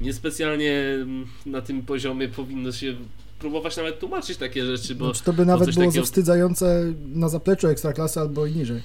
[0.00, 1.06] niespecjalnie
[1.46, 2.94] na tym poziomie powinno się
[3.38, 5.04] próbować nawet tłumaczyć takie rzeczy, bo...
[5.04, 6.04] Znaczy to by nawet było takiego...
[6.04, 8.82] zawstydzające na zapleczu Ekstraklasy albo i niżej.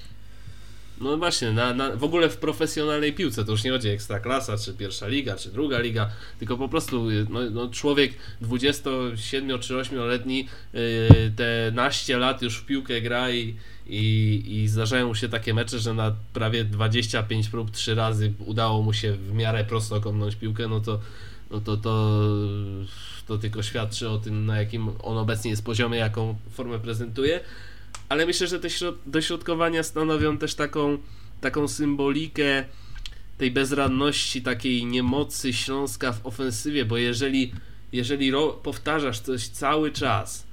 [1.01, 4.73] No właśnie, na, na, w ogóle w profesjonalnej piłce to już nie chodzi ekstraklasa, czy
[4.73, 6.09] pierwsza liga, czy druga liga,
[6.39, 10.81] tylko po prostu no, no człowiek 27 czy 8-letni yy,
[11.35, 13.55] te naście lat już w piłkę gra i,
[13.87, 18.81] i, i zdarzają mu się takie mecze, że na prawie 25 prób trzy razy udało
[18.81, 20.99] mu się w miarę prosto kopnąć piłkę, no to
[21.51, 22.19] no to, to,
[23.27, 27.39] to tylko świadczy o tym, na jakim on obecnie jest poziomie, jaką formę prezentuje
[28.11, 28.67] ale myślę, że te
[29.05, 30.97] dośrodkowania stanowią też taką,
[31.41, 32.65] taką symbolikę
[33.37, 37.51] tej bezradności, takiej niemocy Śląska w ofensywie, bo jeżeli,
[37.91, 38.31] jeżeli
[38.63, 40.47] powtarzasz coś cały czas,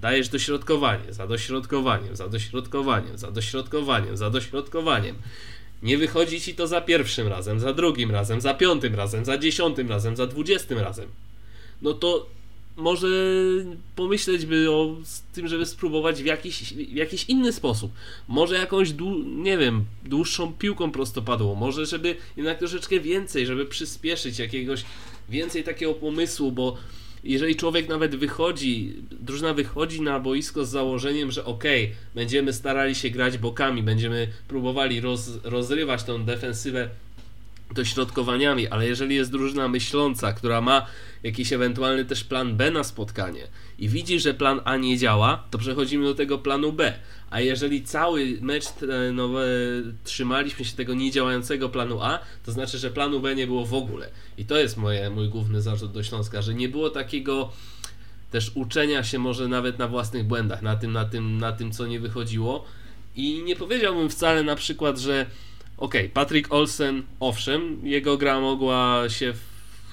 [0.00, 5.16] dajesz dośrodkowanie, za dośrodkowaniem, za dośrodkowaniem, za dośrodkowaniem, za dośrodkowaniem,
[5.82, 9.88] nie wychodzi ci to za pierwszym razem, za drugim razem, za piątym razem, za dziesiątym
[9.88, 11.08] razem, za dwudziestym razem,
[11.82, 12.26] no to
[12.80, 13.08] może
[13.96, 14.96] pomyśleć by o
[15.32, 17.92] tym, żeby spróbować w jakiś, w jakiś inny sposób.
[18.28, 18.88] Może jakąś,
[19.24, 24.84] nie wiem, dłuższą piłką prostopadłą, może żeby jednak troszeczkę więcej, żeby przyspieszyć jakiegoś,
[25.28, 26.76] więcej takiego pomysłu, bo
[27.24, 31.64] jeżeli człowiek nawet wychodzi, drużyna wychodzi na boisko z założeniem, że ok,
[32.14, 36.90] będziemy starali się grać bokami, będziemy próbowali roz, rozrywać tą defensywę
[37.74, 40.86] dośrodkowaniami, ale jeżeli jest drużyna myśląca, która ma
[41.22, 45.58] jakiś ewentualny też plan B na spotkanie i widzi, że plan A nie działa, to
[45.58, 46.92] przechodzimy do tego planu B.
[47.30, 48.64] A jeżeli cały mecz
[50.04, 54.10] trzymaliśmy się tego niedziałającego planu A, to znaczy, że planu B nie było w ogóle.
[54.38, 57.52] I to jest moje, mój główny zarzut do Śląska, że nie było takiego
[58.30, 61.86] też uczenia się może nawet na własnych błędach, na tym, na tym, na tym co
[61.86, 62.64] nie wychodziło.
[63.16, 65.26] I nie powiedziałbym wcale na przykład, że
[65.80, 69.32] ok, Patrick Olsen, owszem, jego gra mogła się,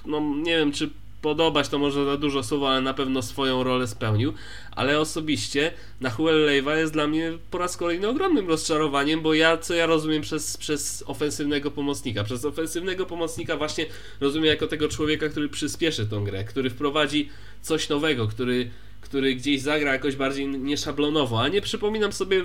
[0.06, 0.90] no nie wiem czy
[1.22, 4.34] podobać to może za dużo słów, ale na pewno swoją rolę spełnił,
[4.72, 5.72] ale osobiście
[6.02, 10.22] na Leiva jest dla mnie po raz kolejny ogromnym rozczarowaniem, bo ja, co ja rozumiem
[10.22, 12.24] przez, przez ofensywnego pomocnika?
[12.24, 13.86] Przez ofensywnego pomocnika właśnie
[14.22, 17.30] rozumiem jako tego człowieka, który przyspieszy tą grę, który wprowadzi
[17.62, 18.70] coś nowego, który
[19.02, 22.44] który gdzieś zagra jakoś bardziej nieszablonowo, a nie przypominam sobie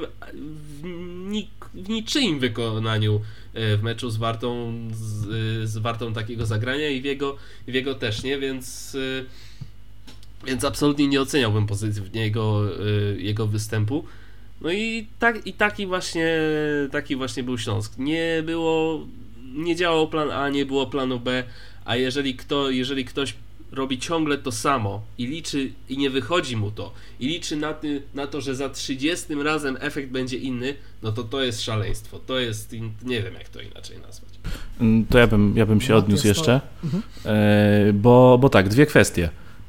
[1.33, 3.21] w, ni w niczyim wykonaniu
[3.55, 7.37] e, w meczu z Wartą, z, e, z Wartą takiego zagrania i w jego,
[7.69, 9.25] w jego też nie, więc e,
[10.47, 12.63] więc absolutnie nie oceniałbym pozytywnie jego,
[13.17, 14.05] jego występu.
[14.61, 16.39] No i, tak, i taki właśnie
[16.93, 17.99] taki właśnie był Śląsk.
[17.99, 19.07] Nie było,
[19.55, 21.45] nie działał plan A, nie było planu B,
[21.85, 23.35] a jeżeli, kto, jeżeli ktoś
[23.73, 28.03] robi ciągle to samo i liczy i nie wychodzi mu to i liczy na, ty,
[28.15, 32.19] na to, że za 30 razem efekt będzie inny, no to to jest szaleństwo.
[32.19, 34.31] To jest, nie wiem jak to inaczej nazwać.
[34.81, 37.03] Mm, to ja bym, ja bym się no, odniósł jeszcze, mhm.
[37.25, 39.29] e, bo, bo tak, dwie kwestie.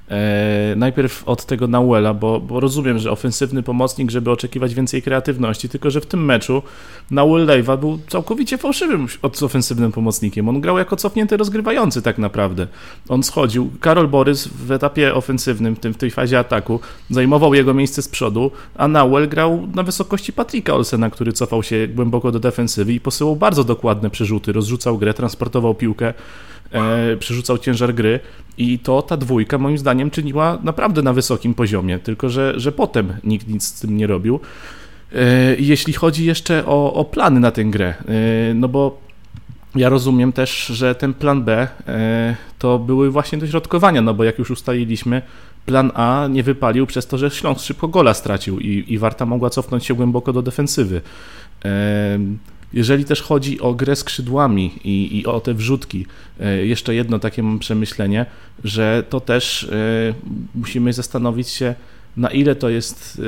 [0.09, 5.69] E, najpierw od tego Nauela, bo, bo, rozumiem, że ofensywny pomocnik, żeby oczekiwać więcej kreatywności,
[5.69, 6.61] tylko że w tym meczu
[7.11, 10.49] Nauel Leiva był całkowicie fałszywym ofensywnym pomocnikiem.
[10.49, 12.67] On grał jako cofnięty rozgrywający tak naprawdę.
[13.09, 13.71] On schodził.
[13.79, 18.07] Karol Borys w etapie ofensywnym, w, tym, w tej fazie ataku, zajmował jego miejsce z
[18.07, 22.99] przodu, a Nauel grał na wysokości Patricka Olsena, który cofał się głęboko do defensywy i
[22.99, 26.13] posyłał bardzo dokładne przerzuty, rozrzucał grę, transportował piłkę
[26.73, 28.19] e, przerzucał ciężar gry
[28.57, 33.13] i to ta dwójka moim zdaniem czyniła naprawdę na wysokim poziomie, tylko że, że potem
[33.23, 34.39] nikt nic z tym nie robił.
[35.15, 38.97] E, jeśli chodzi jeszcze o, o plany na tę grę, e, no bo
[39.75, 44.39] ja rozumiem też, że ten plan B e, to były właśnie dośrodkowania, no bo jak
[44.39, 45.21] już ustaliliśmy,
[45.65, 49.49] plan A nie wypalił przez to, że Śląsk szybko gola stracił i, i Warta mogła
[49.49, 51.01] cofnąć się głęboko do defensywy.
[52.73, 56.05] E, jeżeli też chodzi o grę skrzydłami i, i o te wrzutki,
[56.39, 58.25] e, jeszcze jedno takie mam przemyślenie,
[58.63, 59.69] że to też
[60.55, 61.75] musimy zastanowić się,
[62.17, 63.21] na ile to jest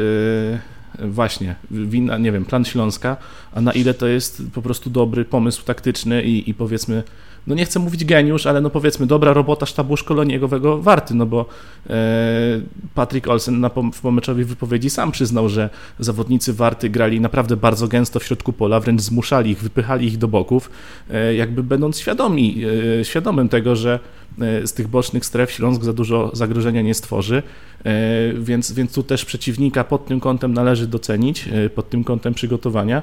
[1.00, 3.18] właśnie wina, nie wiem, plan Śląska,
[3.54, 7.04] a na ile to jest po prostu dobry pomysł taktyczny i, i powiedzmy
[7.48, 11.46] no nie chcę mówić geniusz, ale no powiedzmy dobra robota sztabu szkoleniowego Warty, no bo
[11.90, 11.94] e,
[12.96, 18.20] Patrick Olsen na, w pomeczowej wypowiedzi sam przyznał, że zawodnicy Warty grali naprawdę bardzo gęsto
[18.20, 20.70] w środku pola, wręcz zmuszali ich, wypychali ich do boków,
[21.10, 22.64] e, jakby będąc świadomi,
[23.00, 24.00] e, świadomym tego, że
[24.66, 27.44] z tych bocznych stref Śląsk za dużo zagrożenia nie stworzy,
[28.40, 33.02] więc, więc tu też przeciwnika pod tym kątem należy docenić, pod tym kątem przygotowania.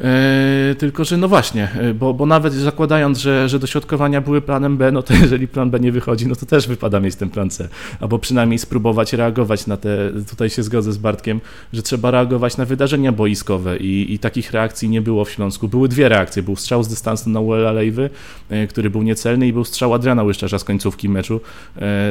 [0.00, 4.76] E, tylko, że no właśnie, e, bo, bo nawet zakładając, że, że dośrodkowania były planem
[4.76, 7.50] B, no to jeżeli plan B nie wychodzi, no to też wypada mieć ten plan
[7.50, 7.68] C.
[8.00, 11.40] Albo przynajmniej spróbować reagować na te, tutaj się zgodzę z Bartkiem,
[11.72, 15.68] że trzeba reagować na wydarzenia boiskowe i, i takich reakcji nie było w Śląsku.
[15.68, 16.42] Były dwie reakcje.
[16.42, 18.10] Był strzał z dystansu na Uela Lejwy,
[18.48, 21.40] e, który był niecelny i był strzał Adriana Łyszczarza z końcówki meczu,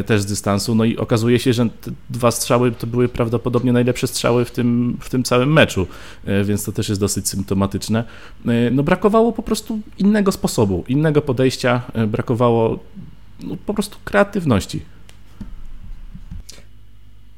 [0.06, 0.76] też z dystansu.
[0.76, 4.98] No i okazuje się, że te dwa strzały to były prawdopodobnie najlepsze strzały w tym,
[5.00, 5.88] w tym całym meczu,
[6.44, 7.75] więc to też jest dosyć symptomatyczne
[8.46, 12.80] E, no brakowało po prostu innego sposobu, innego podejścia, e, brakowało
[13.44, 14.82] no, po prostu kreatywności.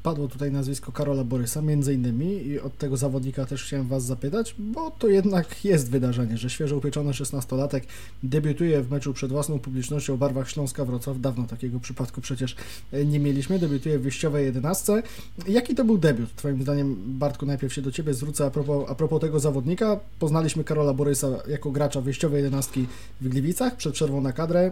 [0.08, 4.54] Padło tutaj nazwisko Karola Borysa, między innymi, i od tego zawodnika też chciałem Was zapytać,
[4.58, 7.80] bo to jednak jest wydarzenie, że świeżo upieczony 16-latek
[8.22, 11.20] debiutuje w meczu przed własną publicznością w barwach Śląska Wrocław.
[11.20, 12.56] Dawno takiego przypadku przecież
[12.92, 13.58] e, nie mieliśmy.
[13.58, 15.02] Debiutuje w wyjściowej 11.
[15.48, 16.34] Jaki to był debiut?
[16.34, 20.00] Twoim zdaniem, Bartku, najpierw się do Ciebie zwrócę a propos, a propos tego zawodnika.
[20.18, 22.80] Poznaliśmy Karola Borysa jako gracza wyjściowej 11
[23.20, 24.70] w Gliwicach przed przerwą na kadrę.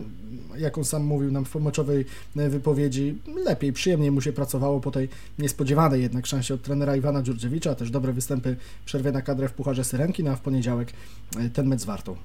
[0.58, 2.04] Jak on sam mówił nam w pomoczowej
[2.36, 7.22] e, wypowiedzi, lepiej, przyjemniej mu się pracowało po tej niespodziewanej jednak szansie od trenera Iwana
[7.22, 10.92] Dziurdziewicza, też dobre występy przerwie na kadrę w Pucharze Syrenki, no a w poniedziałek
[11.38, 12.16] e, ten mecz z Wartą.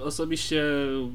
[0.00, 0.64] Osobiście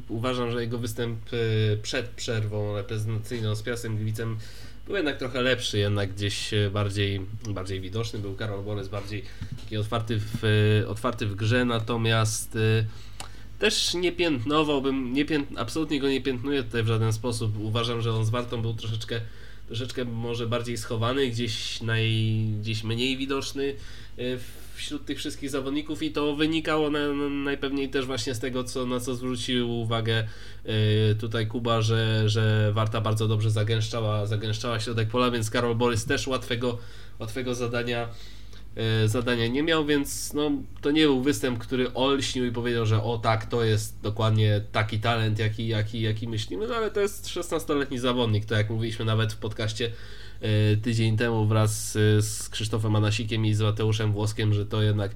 [0.10, 4.38] uważam, że jego występ e, przed przerwą reprezentacyjną z Piastem Gliwicem
[4.86, 8.20] był jednak trochę lepszy, jednak gdzieś bardziej, bardziej widoczny.
[8.20, 9.24] Był Karol Borys bardziej
[9.64, 10.44] taki otwarty w,
[10.88, 12.58] otwarty w grze, natomiast
[13.64, 17.58] też nie piętnowałbym, nie pięt, absolutnie go nie piętnuję tutaj w żaden sposób.
[17.60, 19.22] Uważam, że on z Wartą był troszeczkę
[19.68, 23.76] troszeczkę może bardziej schowany, gdzieś, naj, gdzieś mniej widoczny
[24.18, 24.22] e,
[24.76, 28.86] wśród tych wszystkich zawodników i to wynikało na, na, najpewniej też właśnie z tego, co,
[28.86, 30.28] na co zwrócił uwagę
[31.12, 36.06] y, tutaj Kuba, że, że Warta bardzo dobrze zagęszczała, zagęszczała środek pola, więc Karol Borys
[36.06, 36.78] też łatwego,
[37.20, 38.43] łatwego zadania E,
[39.06, 43.18] zadania nie miał, więc no, to nie był występ, który olśnił i powiedział, że o
[43.18, 48.00] tak, to jest dokładnie taki talent, jaki, jaki, jaki myślimy, no ale to jest 16-letni
[48.00, 49.92] zawodnik, to jak mówiliśmy nawet w podcaście
[50.42, 55.12] e, tydzień temu wraz z Krzysztofem Anasikiem i z Mateuszem Włoskiem, że to jednak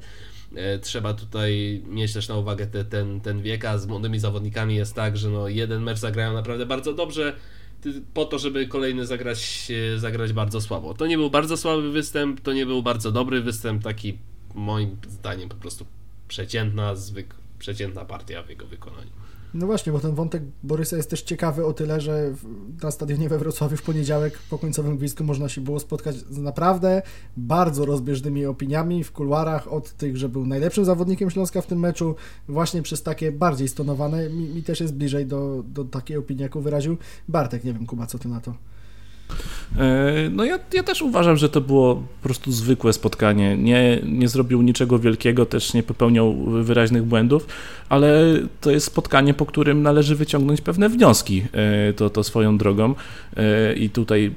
[0.55, 4.75] e, trzeba tutaj mieć też na uwagę te, ten, ten wiek, a z młodymi zawodnikami
[4.75, 7.33] jest tak, że no, jeden mecz zagrają naprawdę bardzo dobrze,
[8.13, 10.93] po to, żeby kolejny zagrać, zagrać bardzo słabo.
[10.93, 14.17] To nie był bardzo słaby występ, to nie był bardzo dobry występ, taki
[14.55, 15.85] moim zdaniem po prostu
[16.27, 19.11] przeciętna, zwyk, przeciętna partia w jego wykonaniu.
[19.53, 22.33] No właśnie, bo ten wątek Borysa jest też ciekawy o tyle, że
[22.83, 27.01] na stadionie we Wrocławiu w poniedziałek po końcowym gwizdku można się było spotkać z naprawdę
[27.37, 32.15] bardzo rozbieżnymi opiniami w kuluarach od tych, że był najlepszym zawodnikiem Śląska w tym meczu,
[32.47, 34.29] właśnie przez takie bardziej stonowane.
[34.29, 37.63] Mi, mi też jest bliżej do, do takiej opinii, jaką wyraził Bartek.
[37.63, 38.53] Nie wiem, Kuba, co ty na to?
[39.77, 43.57] E, no ja, ja też uważam, że to było po prostu zwykłe spotkanie.
[43.57, 47.47] Nie, nie zrobił niczego wielkiego, też nie popełniał wyraźnych błędów,
[47.89, 48.23] ale
[48.61, 52.95] to jest spotkanie, po którym należy wyciągnąć pewne wnioski e, to, to swoją drogą
[53.37, 54.31] e, i tutaj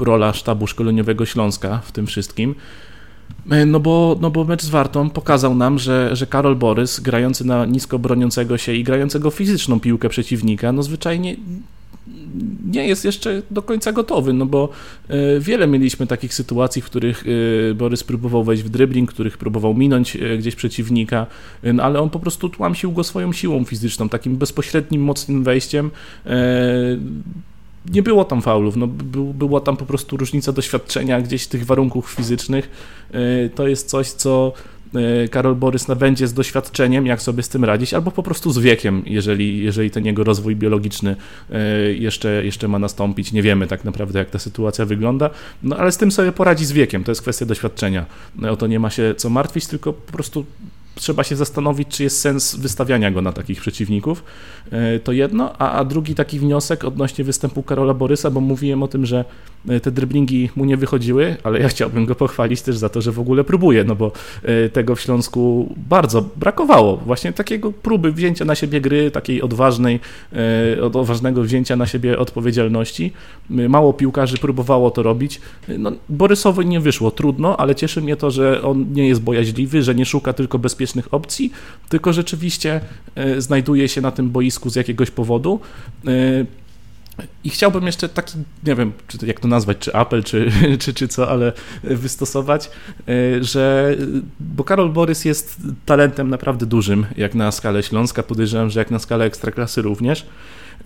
[0.00, 2.54] rola sztabu szkoleniowego Śląska w tym wszystkim.
[3.66, 7.66] No bo, no bo mecz z Wartą pokazał nam, że, że Karol Borys, grający na
[7.66, 11.36] nisko broniącego się i grającego fizyczną piłkę przeciwnika, no zwyczajnie
[12.70, 14.68] nie jest jeszcze do końca gotowy, no bo
[15.08, 17.24] e, wiele mieliśmy takich sytuacji, w których
[17.70, 21.26] e, Borys próbował wejść w dribbling, których próbował minąć e, gdzieś przeciwnika,
[21.62, 25.90] no ale on po prostu tłamsił go swoją siłą fizyczną, takim bezpośrednim, mocnym wejściem
[27.90, 32.10] nie było tam faulów, no, był, była tam po prostu różnica doświadczenia gdzieś tych warunków
[32.10, 32.70] fizycznych.
[33.54, 34.52] To jest coś, co
[35.30, 39.02] Karol Borys będzie z doświadczeniem, jak sobie z tym radzić, albo po prostu z wiekiem,
[39.06, 41.16] jeżeli, jeżeli ten jego rozwój biologiczny
[41.50, 41.58] e,
[41.92, 43.32] jeszcze, jeszcze ma nastąpić.
[43.32, 45.30] Nie wiemy tak naprawdę, jak ta sytuacja wygląda,
[45.62, 48.06] no ale z tym sobie poradzi z wiekiem, to jest kwestia doświadczenia.
[48.36, 50.44] No, o to nie ma się co martwić, tylko po prostu
[50.94, 54.24] trzeba się zastanowić, czy jest sens wystawiania go na takich przeciwników.
[54.70, 58.88] E, to jedno, a, a drugi taki wniosek odnośnie występu Karola Borysa, bo mówiłem o
[58.88, 59.24] tym, że
[59.68, 63.12] e, te driblingi mu nie wychodziły, ale ja chciałbym go pochwalić też za to, że
[63.12, 66.96] w ogóle próbuje, no bo e, tego w Śląsku bardzo brakowało.
[66.96, 70.00] Właśnie takiego próby wzięcia na siebie gry, takiej odważnej,
[70.82, 73.12] odważnego wzięcia na siebie odpowiedzialności.
[73.50, 75.40] Mało piłkarzy próbowało to robić.
[75.78, 79.94] No, Borysowi nie wyszło, trudno, ale cieszy mnie to, że on nie jest bojaźliwy, że
[79.94, 81.52] nie szuka tylko bezpiecznych opcji,
[81.88, 82.80] tylko rzeczywiście
[83.38, 85.60] znajduje się na tym boisku z jakiegoś powodu.
[86.06, 86.10] E,
[87.44, 91.08] I chciałbym jeszcze taki, nie wiem, czy jak to nazwać, czy apel, czy, czy, czy
[91.08, 92.70] co, ale wystosować,
[93.08, 93.96] e, że,
[94.40, 98.98] bo Karol Borys jest talentem naprawdę dużym, jak na skalę Śląska, podejrzewam, że jak na
[98.98, 100.26] skalę Ekstraklasy również.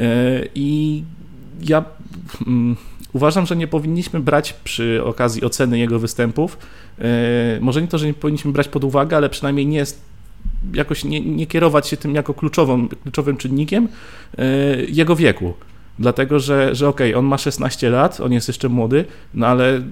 [0.00, 1.02] E, I
[1.60, 1.84] ja
[2.46, 2.76] mm,
[3.16, 6.58] uważam, że nie powinniśmy brać przy okazji oceny jego występów,
[7.60, 10.00] może nie to, że nie powinniśmy brać pod uwagę, ale przynajmniej nie jest
[10.74, 13.88] jakoś nie, nie kierować się tym jako kluczową, kluczowym czynnikiem
[14.38, 14.44] e,
[14.88, 15.54] jego wieku.
[15.98, 19.82] Dlatego, że, że okej, okay, on ma 16 lat, on jest jeszcze młody, no ale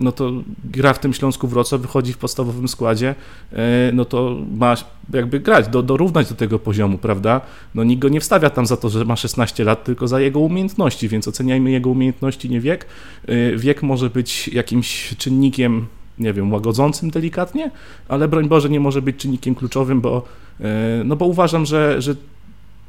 [0.00, 0.32] no to
[0.64, 3.14] gra w tym Śląsku Wrocław, wychodzi w podstawowym składzie,
[3.52, 3.56] e,
[3.92, 4.74] no to ma
[5.12, 7.40] jakby grać, do, dorównać do tego poziomu, prawda?
[7.74, 10.40] No nikt go nie wstawia tam za to, że ma 16 lat, tylko za jego
[10.40, 12.86] umiejętności, więc oceniajmy jego umiejętności, nie wiek.
[13.26, 15.86] E, wiek może być jakimś czynnikiem
[16.18, 17.70] nie wiem, łagodzącym delikatnie,
[18.08, 20.22] ale broń Boże nie może być czynnikiem kluczowym, bo,
[20.60, 22.14] e, no bo uważam, że, że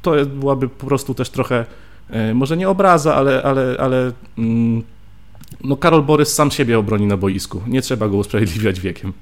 [0.02, 1.64] to byłaby po prostu też trochę,
[2.34, 4.82] może nie obraza, ale, ale, ale mm,
[5.64, 7.62] no Karol Borys sam siebie obroni na boisku.
[7.66, 9.12] Nie trzeba go usprawiedliwiać wiekiem.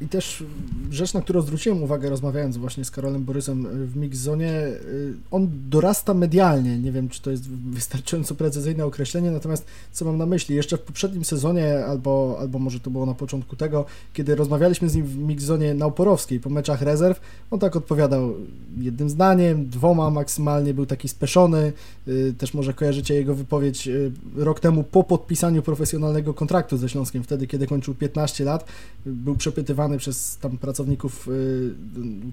[0.00, 0.44] I też
[0.90, 6.14] rzecz, na którą zwróciłem uwagę, rozmawiając właśnie z Karolem Borysem w Mixzonie, y, on dorasta
[6.14, 6.78] medialnie.
[6.78, 10.56] Nie wiem, czy to jest wystarczająco precyzyjne określenie, natomiast co mam na myśli?
[10.56, 14.94] Jeszcze w poprzednim sezonie, albo, albo może to było na początku tego, kiedy rozmawialiśmy z
[14.94, 18.34] nim w Mixzonie Nauporowskiej po meczach rezerw, on tak odpowiadał
[18.78, 21.72] jednym zdaniem, dwoma maksymalnie, był taki speszony.
[22.08, 27.22] Y, też może kojarzycie jego wypowiedź y, rok temu po podpisaniu profesjonalnego kontraktu ze Śląskiem,
[27.22, 28.64] wtedy, kiedy kończył 15 lat.
[29.06, 31.70] Był przepytywany przez tam pracowników y,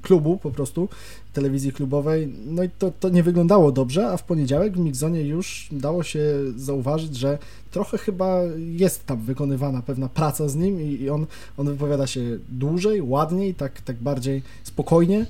[0.01, 0.89] klubu po prostu,
[1.33, 5.67] telewizji klubowej, no i to, to nie wyglądało dobrze, a w poniedziałek w Mixzonie już
[5.71, 6.21] dało się
[6.55, 7.37] zauważyć, że
[7.71, 11.25] trochę chyba jest tam wykonywana pewna praca z nim i, i on,
[11.57, 15.25] on wypowiada się dłużej, ładniej, tak, tak bardziej spokojnie,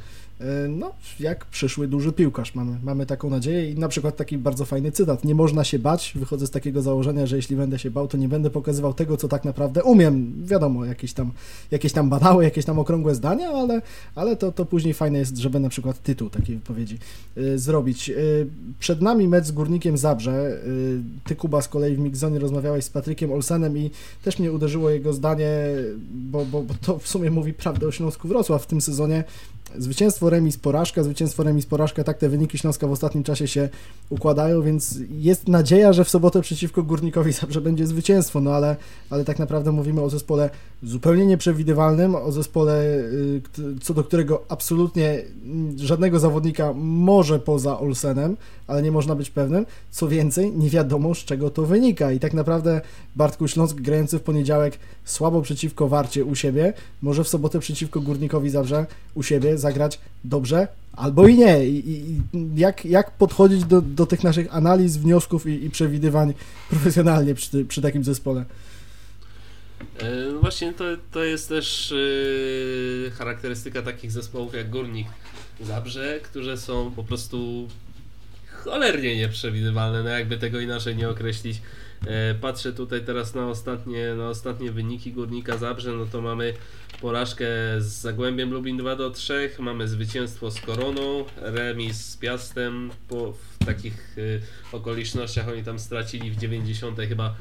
[0.69, 4.91] no, jak przyszły duży piłkarz, mamy, mamy taką nadzieję i na przykład taki bardzo fajny
[4.91, 8.17] cytat, nie można się bać, wychodzę z takiego założenia, że jeśli będę się bał, to
[8.17, 11.32] nie będę pokazywał tego, co tak naprawdę umiem, wiadomo, jakieś tam,
[11.71, 13.82] jakieś tam banały, jakieś tam okrągłe zdania, ale,
[14.15, 16.98] ale to, to później fajne jest, żeby na przykład tytuł takiej wypowiedzi
[17.38, 18.10] y, zrobić.
[18.10, 18.48] Y,
[18.80, 22.89] przed nami mecz z Górnikiem Zabrze, y, ty Kuba z kolei w Mixzonie rozmawiałeś z
[22.89, 23.91] Patrykiem Olsenem i
[24.24, 25.50] też mnie uderzyło jego zdanie,
[26.12, 29.24] bo, bo, bo to w sumie mówi prawdę o Śląsku Wrocław w tym sezonie,
[29.78, 33.69] Zwycięstwo, remis, porażka, zwycięstwo, remis, porażka, tak te wyniki Śląska w ostatnim czasie się
[34.10, 38.75] układają, więc jest nadzieja, że w sobotę przeciwko Górnikowi Zabrze będzie zwycięstwo, no ale,
[39.10, 40.49] ale tak naprawdę mówimy o zespole
[40.84, 43.41] zupełnie nieprzewidywalnym, o zespole, y,
[43.82, 45.21] co do którego absolutnie
[45.78, 49.65] żadnego zawodnika może poza Olsenem, ale nie można być pewnym.
[49.91, 52.82] Co więcej, nie wiadomo z czego to wynika i tak naprawdę
[53.15, 58.50] Bartku Śląsk grający w poniedziałek słabo przeciwko Warcie u siebie, może w sobotę przeciwko Górnikowi
[58.50, 61.65] Zabrze u siebie zagrać dobrze, albo i nie.
[61.65, 62.22] I, i
[62.56, 66.34] jak, jak podchodzić do, do tych naszych analiz, wniosków i, i przewidywań
[66.70, 68.46] profesjonalnie przy, przy takim zespole?
[70.00, 75.08] E, właśnie to, to jest też yy, charakterystyka takich zespołów jak Górnik
[75.62, 77.68] Zabrze, które są po prostu
[78.63, 81.62] cholernie nieprzewidywalne, no jakby tego inaczej nie określić.
[82.08, 86.54] E, patrzę tutaj teraz na ostatnie, na ostatnie wyniki Górnika Zabrze, no to mamy
[87.02, 87.46] porażkę
[87.80, 93.65] z Zagłębiem Lublin 2 do 3, mamy zwycięstwo z Koroną, remis z Piastem, po, w
[93.65, 94.41] takich y,
[94.72, 97.36] okolicznościach oni tam stracili w 90 chyba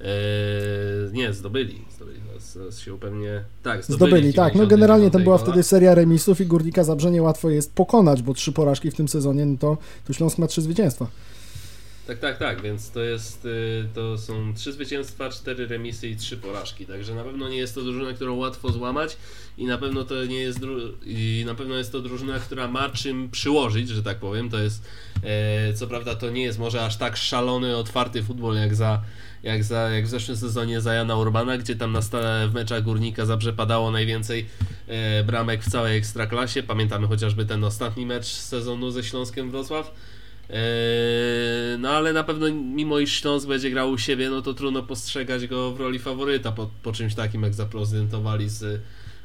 [0.00, 1.84] Eee, nie, zdobyli.
[1.96, 2.20] zdobyli.
[2.38, 3.44] Zaraz się upewnię.
[3.62, 4.10] Tak, zdobyli.
[4.10, 8.22] zdobyli tak, no generalnie to była wtedy seria remisów i Górnika Zabrze niełatwo jest pokonać,
[8.22, 11.06] bo trzy porażki w tym sezonie, no to, to Śląsk ma trzy zwycięstwa.
[12.10, 16.36] Tak, tak, tak, więc to jest, y, to są trzy zwycięstwa, cztery remisy i trzy
[16.36, 19.16] porażki, także na pewno nie jest to drużyna, którą łatwo złamać
[19.58, 20.58] i na pewno to nie jest,
[21.04, 24.82] i na pewno jest to drużyna, która ma czym przyłożyć, że tak powiem, to jest,
[25.22, 29.02] e, co prawda to nie jest może aż tak szalony, otwarty futbol jak za
[29.42, 32.82] jak, za, jak w zeszłym sezonie za Jana Urbana, gdzie tam na stale w meczach
[32.82, 34.46] Górnika Zabrze padało najwięcej
[34.86, 36.62] e, bramek w całej Ekstraklasie.
[36.62, 39.94] Pamiętamy chociażby ten ostatni mecz sezonu ze Śląskiem Wrocław.
[40.50, 44.82] E, no ale na pewno mimo iż Śląsk będzie grał u siebie, no to trudno
[44.82, 48.82] postrzegać go w roli faworyta po, po czymś takim jak zaprezentowali z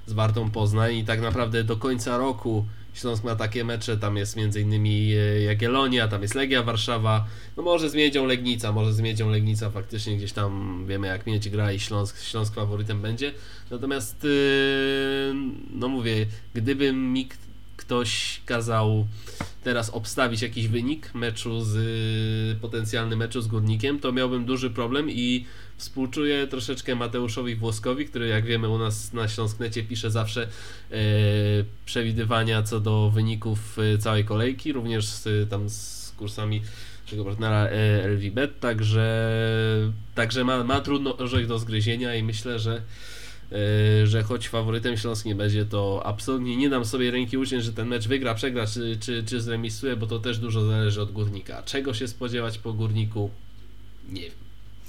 [0.08, 0.96] z Wartą Poznań.
[0.96, 4.86] I tak naprawdę do końca roku Śląsk ma takie mecze, tam jest m.in.
[4.86, 7.26] E, Jagiellonia, tam jest Legia Warszawa,
[7.58, 9.70] no może z Miedzią Legnica, może z Miedzią Legnica.
[9.70, 13.34] Faktycznie gdzieś tam wiemy jak Miedź gra i Śląsk, Śląsk faworytem będzie,
[13.72, 15.36] natomiast yy,
[15.74, 17.30] no mówię, gdyby mi
[17.78, 19.08] ktoś kazał
[19.66, 21.78] teraz obstawić jakiś wynik meczu z
[22.60, 25.46] potencjalny meczu z Górnikiem, to miałbym duży problem i
[25.78, 30.98] Współczuję troszeczkę Mateuszowi Włoskowi, który jak wiemy u nas na Śląsknecie pisze zawsze e,
[31.86, 36.62] przewidywania co do wyników e, całej kolejki, również z, tam z kursami
[37.04, 39.40] naszego partnera e, LVBet, także,
[40.16, 42.82] także ma, ma trudno orzech do zgryzienia i myślę, że
[44.04, 47.88] że choć faworytem Śląsk nie będzie, to absolutnie nie dam sobie ręki uciąć, że ten
[47.88, 51.64] mecz wygra, przegra czy, czy, czy zremisuje, bo to też dużo zależy od górnika.
[51.64, 53.30] Czego się spodziewać po górniku?
[54.10, 54.32] Nie wiem.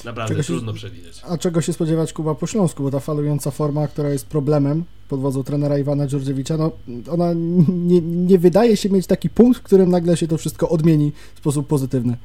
[0.04, 1.20] Naprawdę czego trudno się, przewidzieć.
[1.28, 5.20] A czego się spodziewać Kuba po Śląsku, bo ta falująca forma, która jest problemem pod
[5.20, 6.72] wodzą trenera Iwana Dziordziewicza, no
[7.10, 7.32] ona
[7.68, 11.38] nie, nie wydaje się mieć taki punkt, w którym nagle się to wszystko odmieni w
[11.38, 12.16] sposób pozytywny.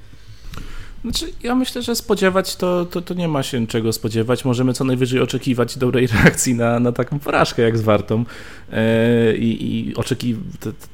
[1.01, 4.45] Znaczy, ja myślę, że spodziewać to, to, to nie ma się czego spodziewać.
[4.45, 8.25] Możemy co najwyżej oczekiwać dobrej reakcji na, na taką porażkę jak z Wartą.
[8.71, 10.35] E, I, i oczeki,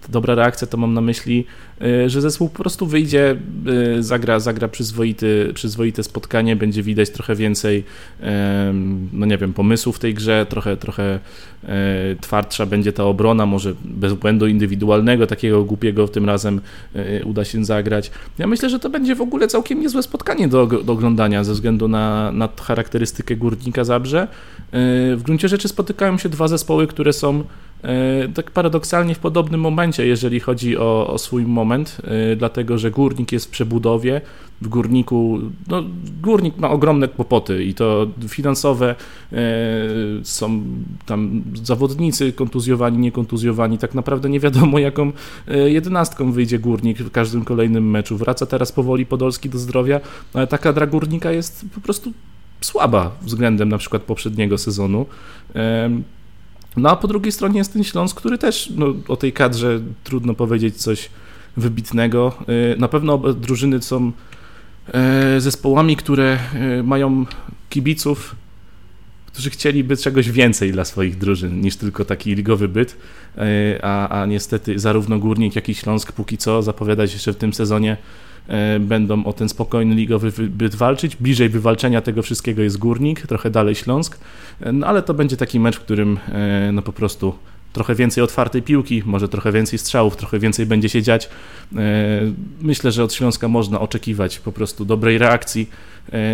[0.10, 1.46] dobra reakcja to mam na myśli,
[2.08, 3.36] że zespół po prostu wyjdzie,
[3.98, 7.84] e, zagra, zagra przyzwoity, przyzwoite spotkanie, będzie widać trochę więcej,
[9.14, 11.20] no nie wiem, pomysłów w tej grze, trochę, trochę
[12.22, 16.62] twardsza będzie ta obrona, może bez błędu indywidualnego, takiego głupiego tym razem
[17.26, 18.12] uda się zagrać.
[18.38, 21.88] Ja myślę, że to będzie w ogóle całkiem niezłe spotkanie do, do oglądania ze względu
[21.88, 24.28] na, na charakterystykę Górnika Zabrze.
[25.18, 27.44] W gruncie rzeczy spotykają się dwa zespoły, które są E,
[28.34, 33.32] tak paradoksalnie w podobnym momencie, jeżeli chodzi o, o, swój moment, e, dlatego że górnik
[33.32, 34.22] jest w przebudowie.
[34.62, 35.84] W górniku, no,
[36.22, 38.96] górnik ma ogromne kłopoty i to finansowe,
[39.34, 39.38] e,
[40.24, 40.62] są
[41.06, 43.78] tam zawodnicy kontuzjowani, niekontuzjowani.
[43.78, 45.12] Tak naprawdę nie wiadomo, jaką
[45.68, 48.18] jedenastką wyjdzie górnik w każdym kolejnym meczu.
[48.18, 50.00] Wraca teraz powoli Podolski do zdrowia,
[50.34, 52.14] ale taka dra górnika jest po prostu
[52.62, 55.06] słaba względem na przykład poprzedniego sezonu.
[56.78, 60.34] No a po drugiej stronie jest ten Śląsk, który też no, o tej kadrze trudno
[60.34, 61.10] powiedzieć coś
[61.58, 62.34] wybitnego.
[62.76, 64.12] Y, na pewno drużyny są
[64.94, 67.26] e, zespołami, które e, mają
[67.70, 68.36] kibiców,
[69.38, 72.98] którzy chcieliby czegoś więcej dla swoich drużyn niż tylko taki ligowy byt,
[73.38, 73.42] e,
[73.82, 77.54] a, a niestety zarówno Górnik, jak i Śląsk póki co zapowiada się jeszcze w tym
[77.54, 77.98] sezonie
[78.48, 81.16] E, będą o ten spokojny ligowy byt walczyć.
[81.16, 84.20] Bliżej wywalczenia tego wszystkiego jest Górnik, trochę dalej Śląsk,
[84.62, 86.20] e, no ale to będzie taki mecz, w którym
[86.74, 87.34] no po prostu
[87.74, 91.30] trochę więcej otwartej piłki, może trochę więcej strzałów, trochę więcej będzie się dziać.
[92.62, 95.70] Myślę, że od Śląska można oczekiwać po prostu dobrej reakcji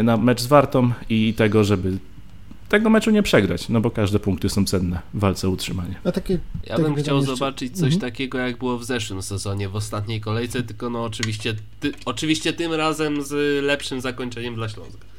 [0.03, 1.97] na mecz z Wartą i tego, żeby
[2.73, 5.95] tego meczu nie przegrać, no bo każde punkty są cenne w walce o utrzymanie.
[6.03, 7.35] A takie, ja bym chciał jeszcze...
[7.35, 8.01] zobaczyć coś mhm.
[8.01, 12.73] takiego, jak było w zeszłym sezonie, w ostatniej kolejce, tylko no oczywiście, ty, oczywiście tym
[12.73, 15.12] razem z lepszym zakończeniem dla Śląska.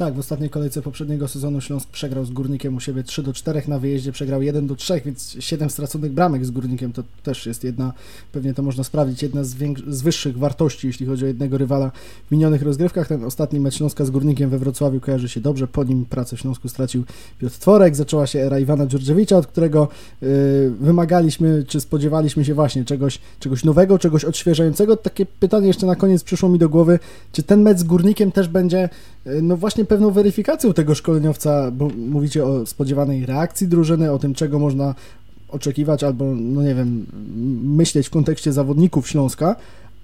[0.00, 3.62] Tak, w ostatniej kolejce poprzedniego sezonu Śląsk przegrał z Górnikiem u siebie 3 do 4,
[3.68, 7.64] na wyjeździe przegrał 1 do 3, więc 7 straconych bramek z Górnikiem to też jest
[7.64, 7.92] jedna,
[8.32, 9.56] pewnie to można sprawdzić, jedna z,
[9.88, 11.92] z wyższych wartości, jeśli chodzi o jednego rywala
[12.28, 13.08] w minionych rozgrywkach.
[13.08, 16.40] Ten ostatni mecz Śląska z Górnikiem we Wrocławiu kojarzy się dobrze, po nim pracę w
[16.40, 17.04] Śląsku stracił
[17.38, 19.88] Piotr Tworek, zaczęła się era Iwana Dżurdziewicza, od którego
[20.22, 20.28] yy,
[20.80, 24.96] wymagaliśmy, czy spodziewaliśmy się właśnie czegoś, czegoś nowego, czegoś odświeżającego.
[24.96, 26.98] Takie pytanie jeszcze na koniec przyszło mi do głowy,
[27.32, 28.88] czy ten mecz z Górnikiem też będzie,
[29.42, 34.58] no właśnie pewną weryfikacją tego szkoleniowca, bo mówicie o spodziewanej reakcji drużyny, o tym, czego
[34.58, 34.94] można
[35.48, 37.06] oczekiwać albo, no nie wiem,
[37.62, 39.56] myśleć w kontekście zawodników Śląska,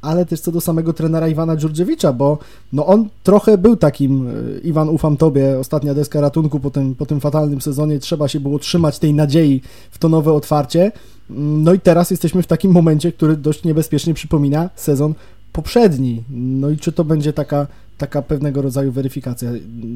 [0.03, 2.39] ale też co do samego trenera Iwana Dżurdziewicza, bo
[2.73, 7.07] no on trochę był takim, e, Iwan, ufam Tobie, ostatnia deska ratunku po tym, po
[7.07, 10.93] tym fatalnym sezonie, trzeba się było trzymać tej nadziei w to nowe otwarcie,
[11.31, 15.15] no i teraz jesteśmy w takim momencie, który dość niebezpiecznie przypomina sezon
[15.53, 16.23] poprzedni.
[16.31, 17.67] No i czy to będzie taka,
[17.99, 19.51] taka pewnego rodzaju weryfikacja,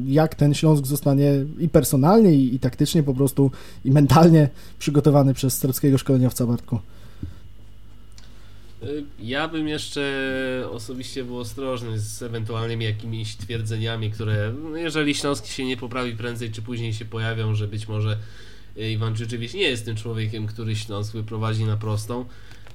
[0.05, 3.51] jak ten Śląsk zostanie i personalnie, i, i taktycznie po prostu,
[3.85, 4.49] i mentalnie
[4.79, 6.79] przygotowany przez serbskiego szkoleniowca Bartku?
[9.19, 10.01] Ja bym jeszcze
[10.71, 16.51] osobiście był ostrożny z ewentualnymi jakimiś twierdzeniami, które no, jeżeli Śląsk się nie poprawi prędzej
[16.51, 18.17] czy później się pojawią, że być może
[18.75, 22.25] Iwan rzeczywiście nie jest tym człowiekiem, który Śląsk wyprowadzi na prostą.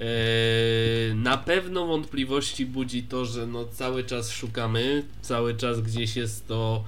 [0.01, 6.47] Eee, na pewno wątpliwości budzi to, że no cały czas szukamy, cały czas gdzieś jest
[6.47, 6.85] to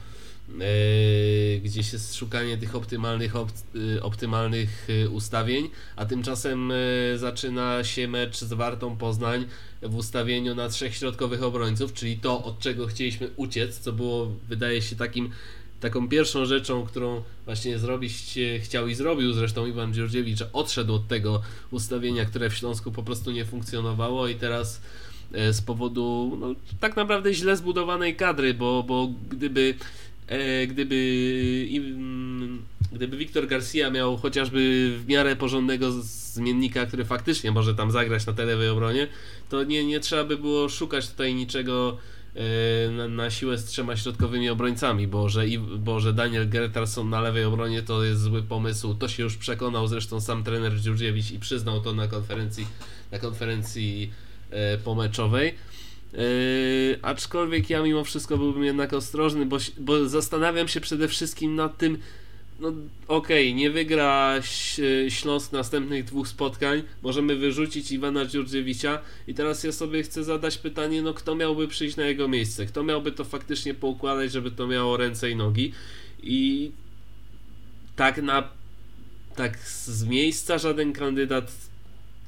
[0.61, 6.75] eee, gdzieś jest szukanie tych optymalnych, e, optymalnych e, ustawień, a tymczasem e,
[7.19, 9.47] zaczyna się mecz z Wartą Poznań
[9.83, 14.83] w ustawieniu na trzech środkowych obrońców, czyli to od czego chcieliśmy uciec, co było wydaje
[14.83, 15.31] się takim
[15.81, 21.43] taką pierwszą rzeczą, którą właśnie zrobić chciał i zrobił, zresztą Iwan Dziurdziewicz odszedł od tego
[21.71, 24.81] ustawienia, które w Śląsku po prostu nie funkcjonowało i teraz
[25.33, 29.75] e, z powodu no, tak naprawdę źle zbudowanej kadry, bo, bo gdyby
[30.27, 30.99] e, gdyby
[32.93, 38.33] gdyby Wiktor Garcia miał chociażby w miarę porządnego zmiennika, który faktycznie może tam zagrać na
[38.33, 39.09] tej lewej obronie,
[39.49, 42.18] to nie, nie trzeba by było szukać tutaj niczego e,
[42.91, 45.45] na, na siłę z trzema środkowymi obrońcami, bo że,
[45.79, 48.95] bo że Daniel Gertarson na lewej obronie to jest zły pomysł.
[48.95, 52.67] To się już przekonał zresztą sam trener Dziurdziewicz i przyznał to na konferencji,
[53.13, 54.11] na konferencji
[54.51, 55.55] e, pomeczowej.
[56.13, 61.79] Yy, aczkolwiek ja mimo wszystko byłbym jednak ostrożny, bo, bo zastanawiam się przede wszystkim nad
[61.79, 61.99] tym,
[62.61, 62.69] no
[63.09, 64.35] okej, okay, nie wygra
[65.09, 71.03] Śląsk następnych dwóch spotkań, możemy wyrzucić Iwana Dziurdziewicza i teraz ja sobie chcę zadać pytanie,
[71.03, 72.67] no kto miałby przyjść na jego miejsce?
[72.67, 75.73] Kto miałby to faktycznie poukładać, żeby to miało ręce i nogi?
[76.23, 76.73] I
[77.97, 78.49] tak na
[79.37, 81.53] tak z miejsca żaden kandydat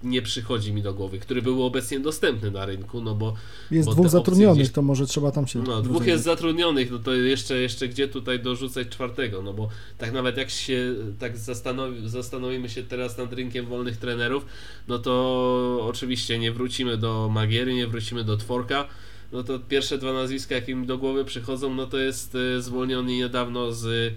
[0.03, 3.35] nie przychodzi mi do głowy, który był obecnie dostępny na rynku, no bo...
[3.71, 4.73] Jest bo dwóch zatrudnionych, gdzieś...
[4.73, 5.63] to może trzeba tam się...
[5.63, 10.13] No, dwóch jest zatrudnionych, no to jeszcze, jeszcze gdzie tutaj dorzucać czwartego, no bo tak
[10.13, 14.47] nawet jak się tak zastanowi, zastanowimy się teraz nad rynkiem wolnych trenerów,
[14.89, 18.87] no to oczywiście nie wrócimy do Magiery, nie wrócimy do Tworka,
[19.33, 23.13] no to pierwsze dwa nazwiska, jakie mi do głowy przychodzą, no to jest e, zwolniony
[23.13, 24.17] niedawno z Y,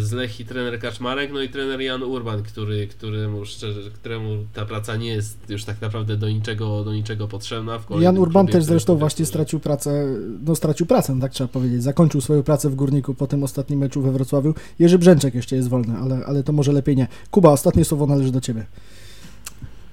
[0.00, 4.96] z Lechi trener Kaczmarek, no i trener Jan Urban, który, któremu, szczerze, któremu ta praca
[4.96, 7.78] nie jest już tak naprawdę do niczego, do niczego potrzebna.
[8.00, 10.06] Jan Urban też zresztą właśnie stracił pracę,
[10.44, 14.02] no stracił pracę, tak trzeba powiedzieć, zakończył swoją pracę w Górniku po tym ostatnim meczu
[14.02, 14.54] we Wrocławiu.
[14.78, 17.06] Jerzy Brzęczek jeszcze jest wolny, ale, ale to może lepiej nie.
[17.30, 18.66] Kuba, ostatnie słowo należy do Ciebie.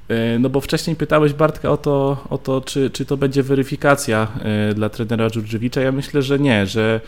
[0.08, 4.28] E, no bo wcześniej pytałeś Bartka o to, o to czy, czy to będzie weryfikacja
[4.40, 5.82] e, dla trenera Dżurdżewicza.
[5.82, 7.02] Ja myślę, że nie, że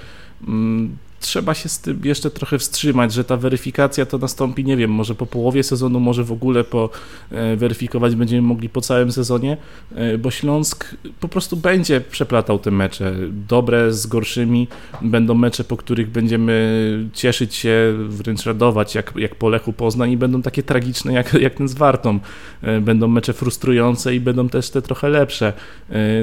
[0.47, 4.91] mm, trzeba się z tym jeszcze trochę wstrzymać, że ta weryfikacja to nastąpi, nie wiem,
[4.91, 6.89] może po połowie sezonu, może w ogóle po
[7.31, 9.57] e, weryfikować będziemy mogli po całym sezonie,
[9.95, 13.13] e, bo Śląsk po prostu będzie przeplatał te mecze,
[13.47, 14.67] dobre z gorszymi,
[15.01, 20.17] będą mecze, po których będziemy cieszyć się, wręcz radować, jak, jak po Lechu Poznań i
[20.17, 22.19] będą takie tragiczne jak, jak ten z Wartą,
[22.61, 25.53] e, będą mecze frustrujące i będą też te trochę lepsze,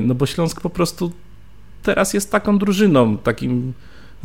[0.03, 1.13] no bo Śląsk po prostu
[1.83, 3.73] teraz jest taką drużyną, takim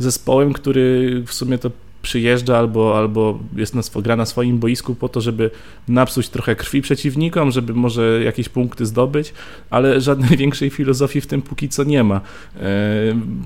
[0.02, 1.70] zespołem, który w sumie to
[2.02, 5.50] przyjeżdża albo, albo jest na, gra na swoim boisku po to, żeby
[5.88, 9.32] napsuć trochę krwi przeciwnikom, żeby może jakieś punkty zdobyć,
[9.70, 12.20] ale żadnej większej filozofii w tym póki co nie ma.
[12.56, 12.60] E,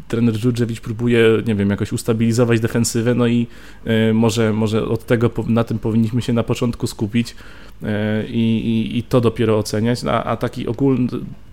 [0.08, 3.46] trener Dżurdżewicz próbuje, nie wiem, jakoś ustabilizować defensywę, no i
[3.84, 7.36] e, może, może od tego, na tym powinniśmy się na początku skupić
[7.82, 11.08] e, i, i, to dopiero oceniać, a, a taki ogólny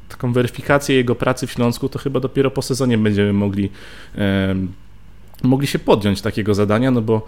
[0.10, 3.70] taką weryfikację jego pracy w Śląsku to chyba dopiero po sezonie będziemy mogli
[4.16, 4.56] e,
[5.44, 7.28] mogli się podjąć takiego zadania, no bo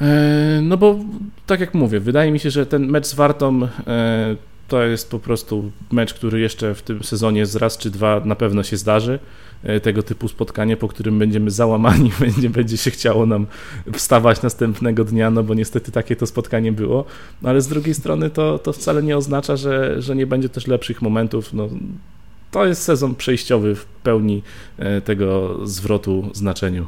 [0.00, 0.98] e, no bo
[1.46, 4.36] tak jak mówię, wydaje mi się, że ten mecz z Wartą e,
[4.68, 8.34] to jest po prostu mecz, który jeszcze w tym sezonie z raz czy dwa na
[8.34, 9.18] pewno się zdarzy.
[9.62, 13.46] E, tego typu spotkanie, po którym będziemy załamani, będzie, będzie się chciało nam
[13.92, 17.04] wstawać następnego dnia, no bo niestety takie to spotkanie było.
[17.42, 20.66] No ale z drugiej strony to, to wcale nie oznacza, że, że nie będzie też
[20.66, 21.54] lepszych momentów.
[21.54, 21.68] No,
[22.50, 24.42] to jest sezon przejściowy w pełni
[25.04, 26.86] tego zwrotu znaczeniu.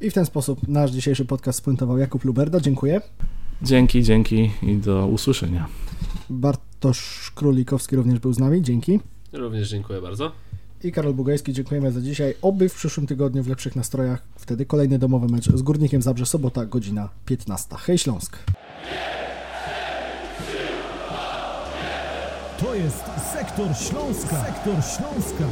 [0.00, 2.60] I w ten sposób nasz dzisiejszy podcast spuentował Jakub Luberda.
[2.60, 3.00] Dziękuję.
[3.62, 5.68] Dzięki, dzięki i do usłyszenia.
[6.30, 8.62] Bartosz Królikowski również był z nami.
[8.62, 9.00] Dzięki.
[9.32, 10.32] Również dziękuję bardzo.
[10.84, 12.34] I Karol Bugajski, dziękujemy za dzisiaj.
[12.42, 14.22] Oby w przyszłym tygodniu w lepszych nastrojach.
[14.36, 17.76] Wtedy kolejny domowy mecz z Górnikiem Zabrze, sobota, godzina 15.
[17.78, 18.38] Hej Śląsk!
[22.58, 24.44] To jest Sektor Śląska.
[24.44, 25.44] Sektor Śląska.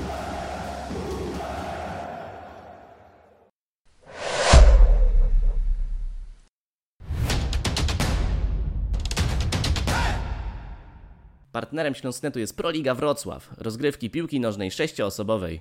[11.55, 15.61] Partnerem Śląsknetu jest Proliga Wrocław, rozgrywki piłki nożnej sześcioosobowej.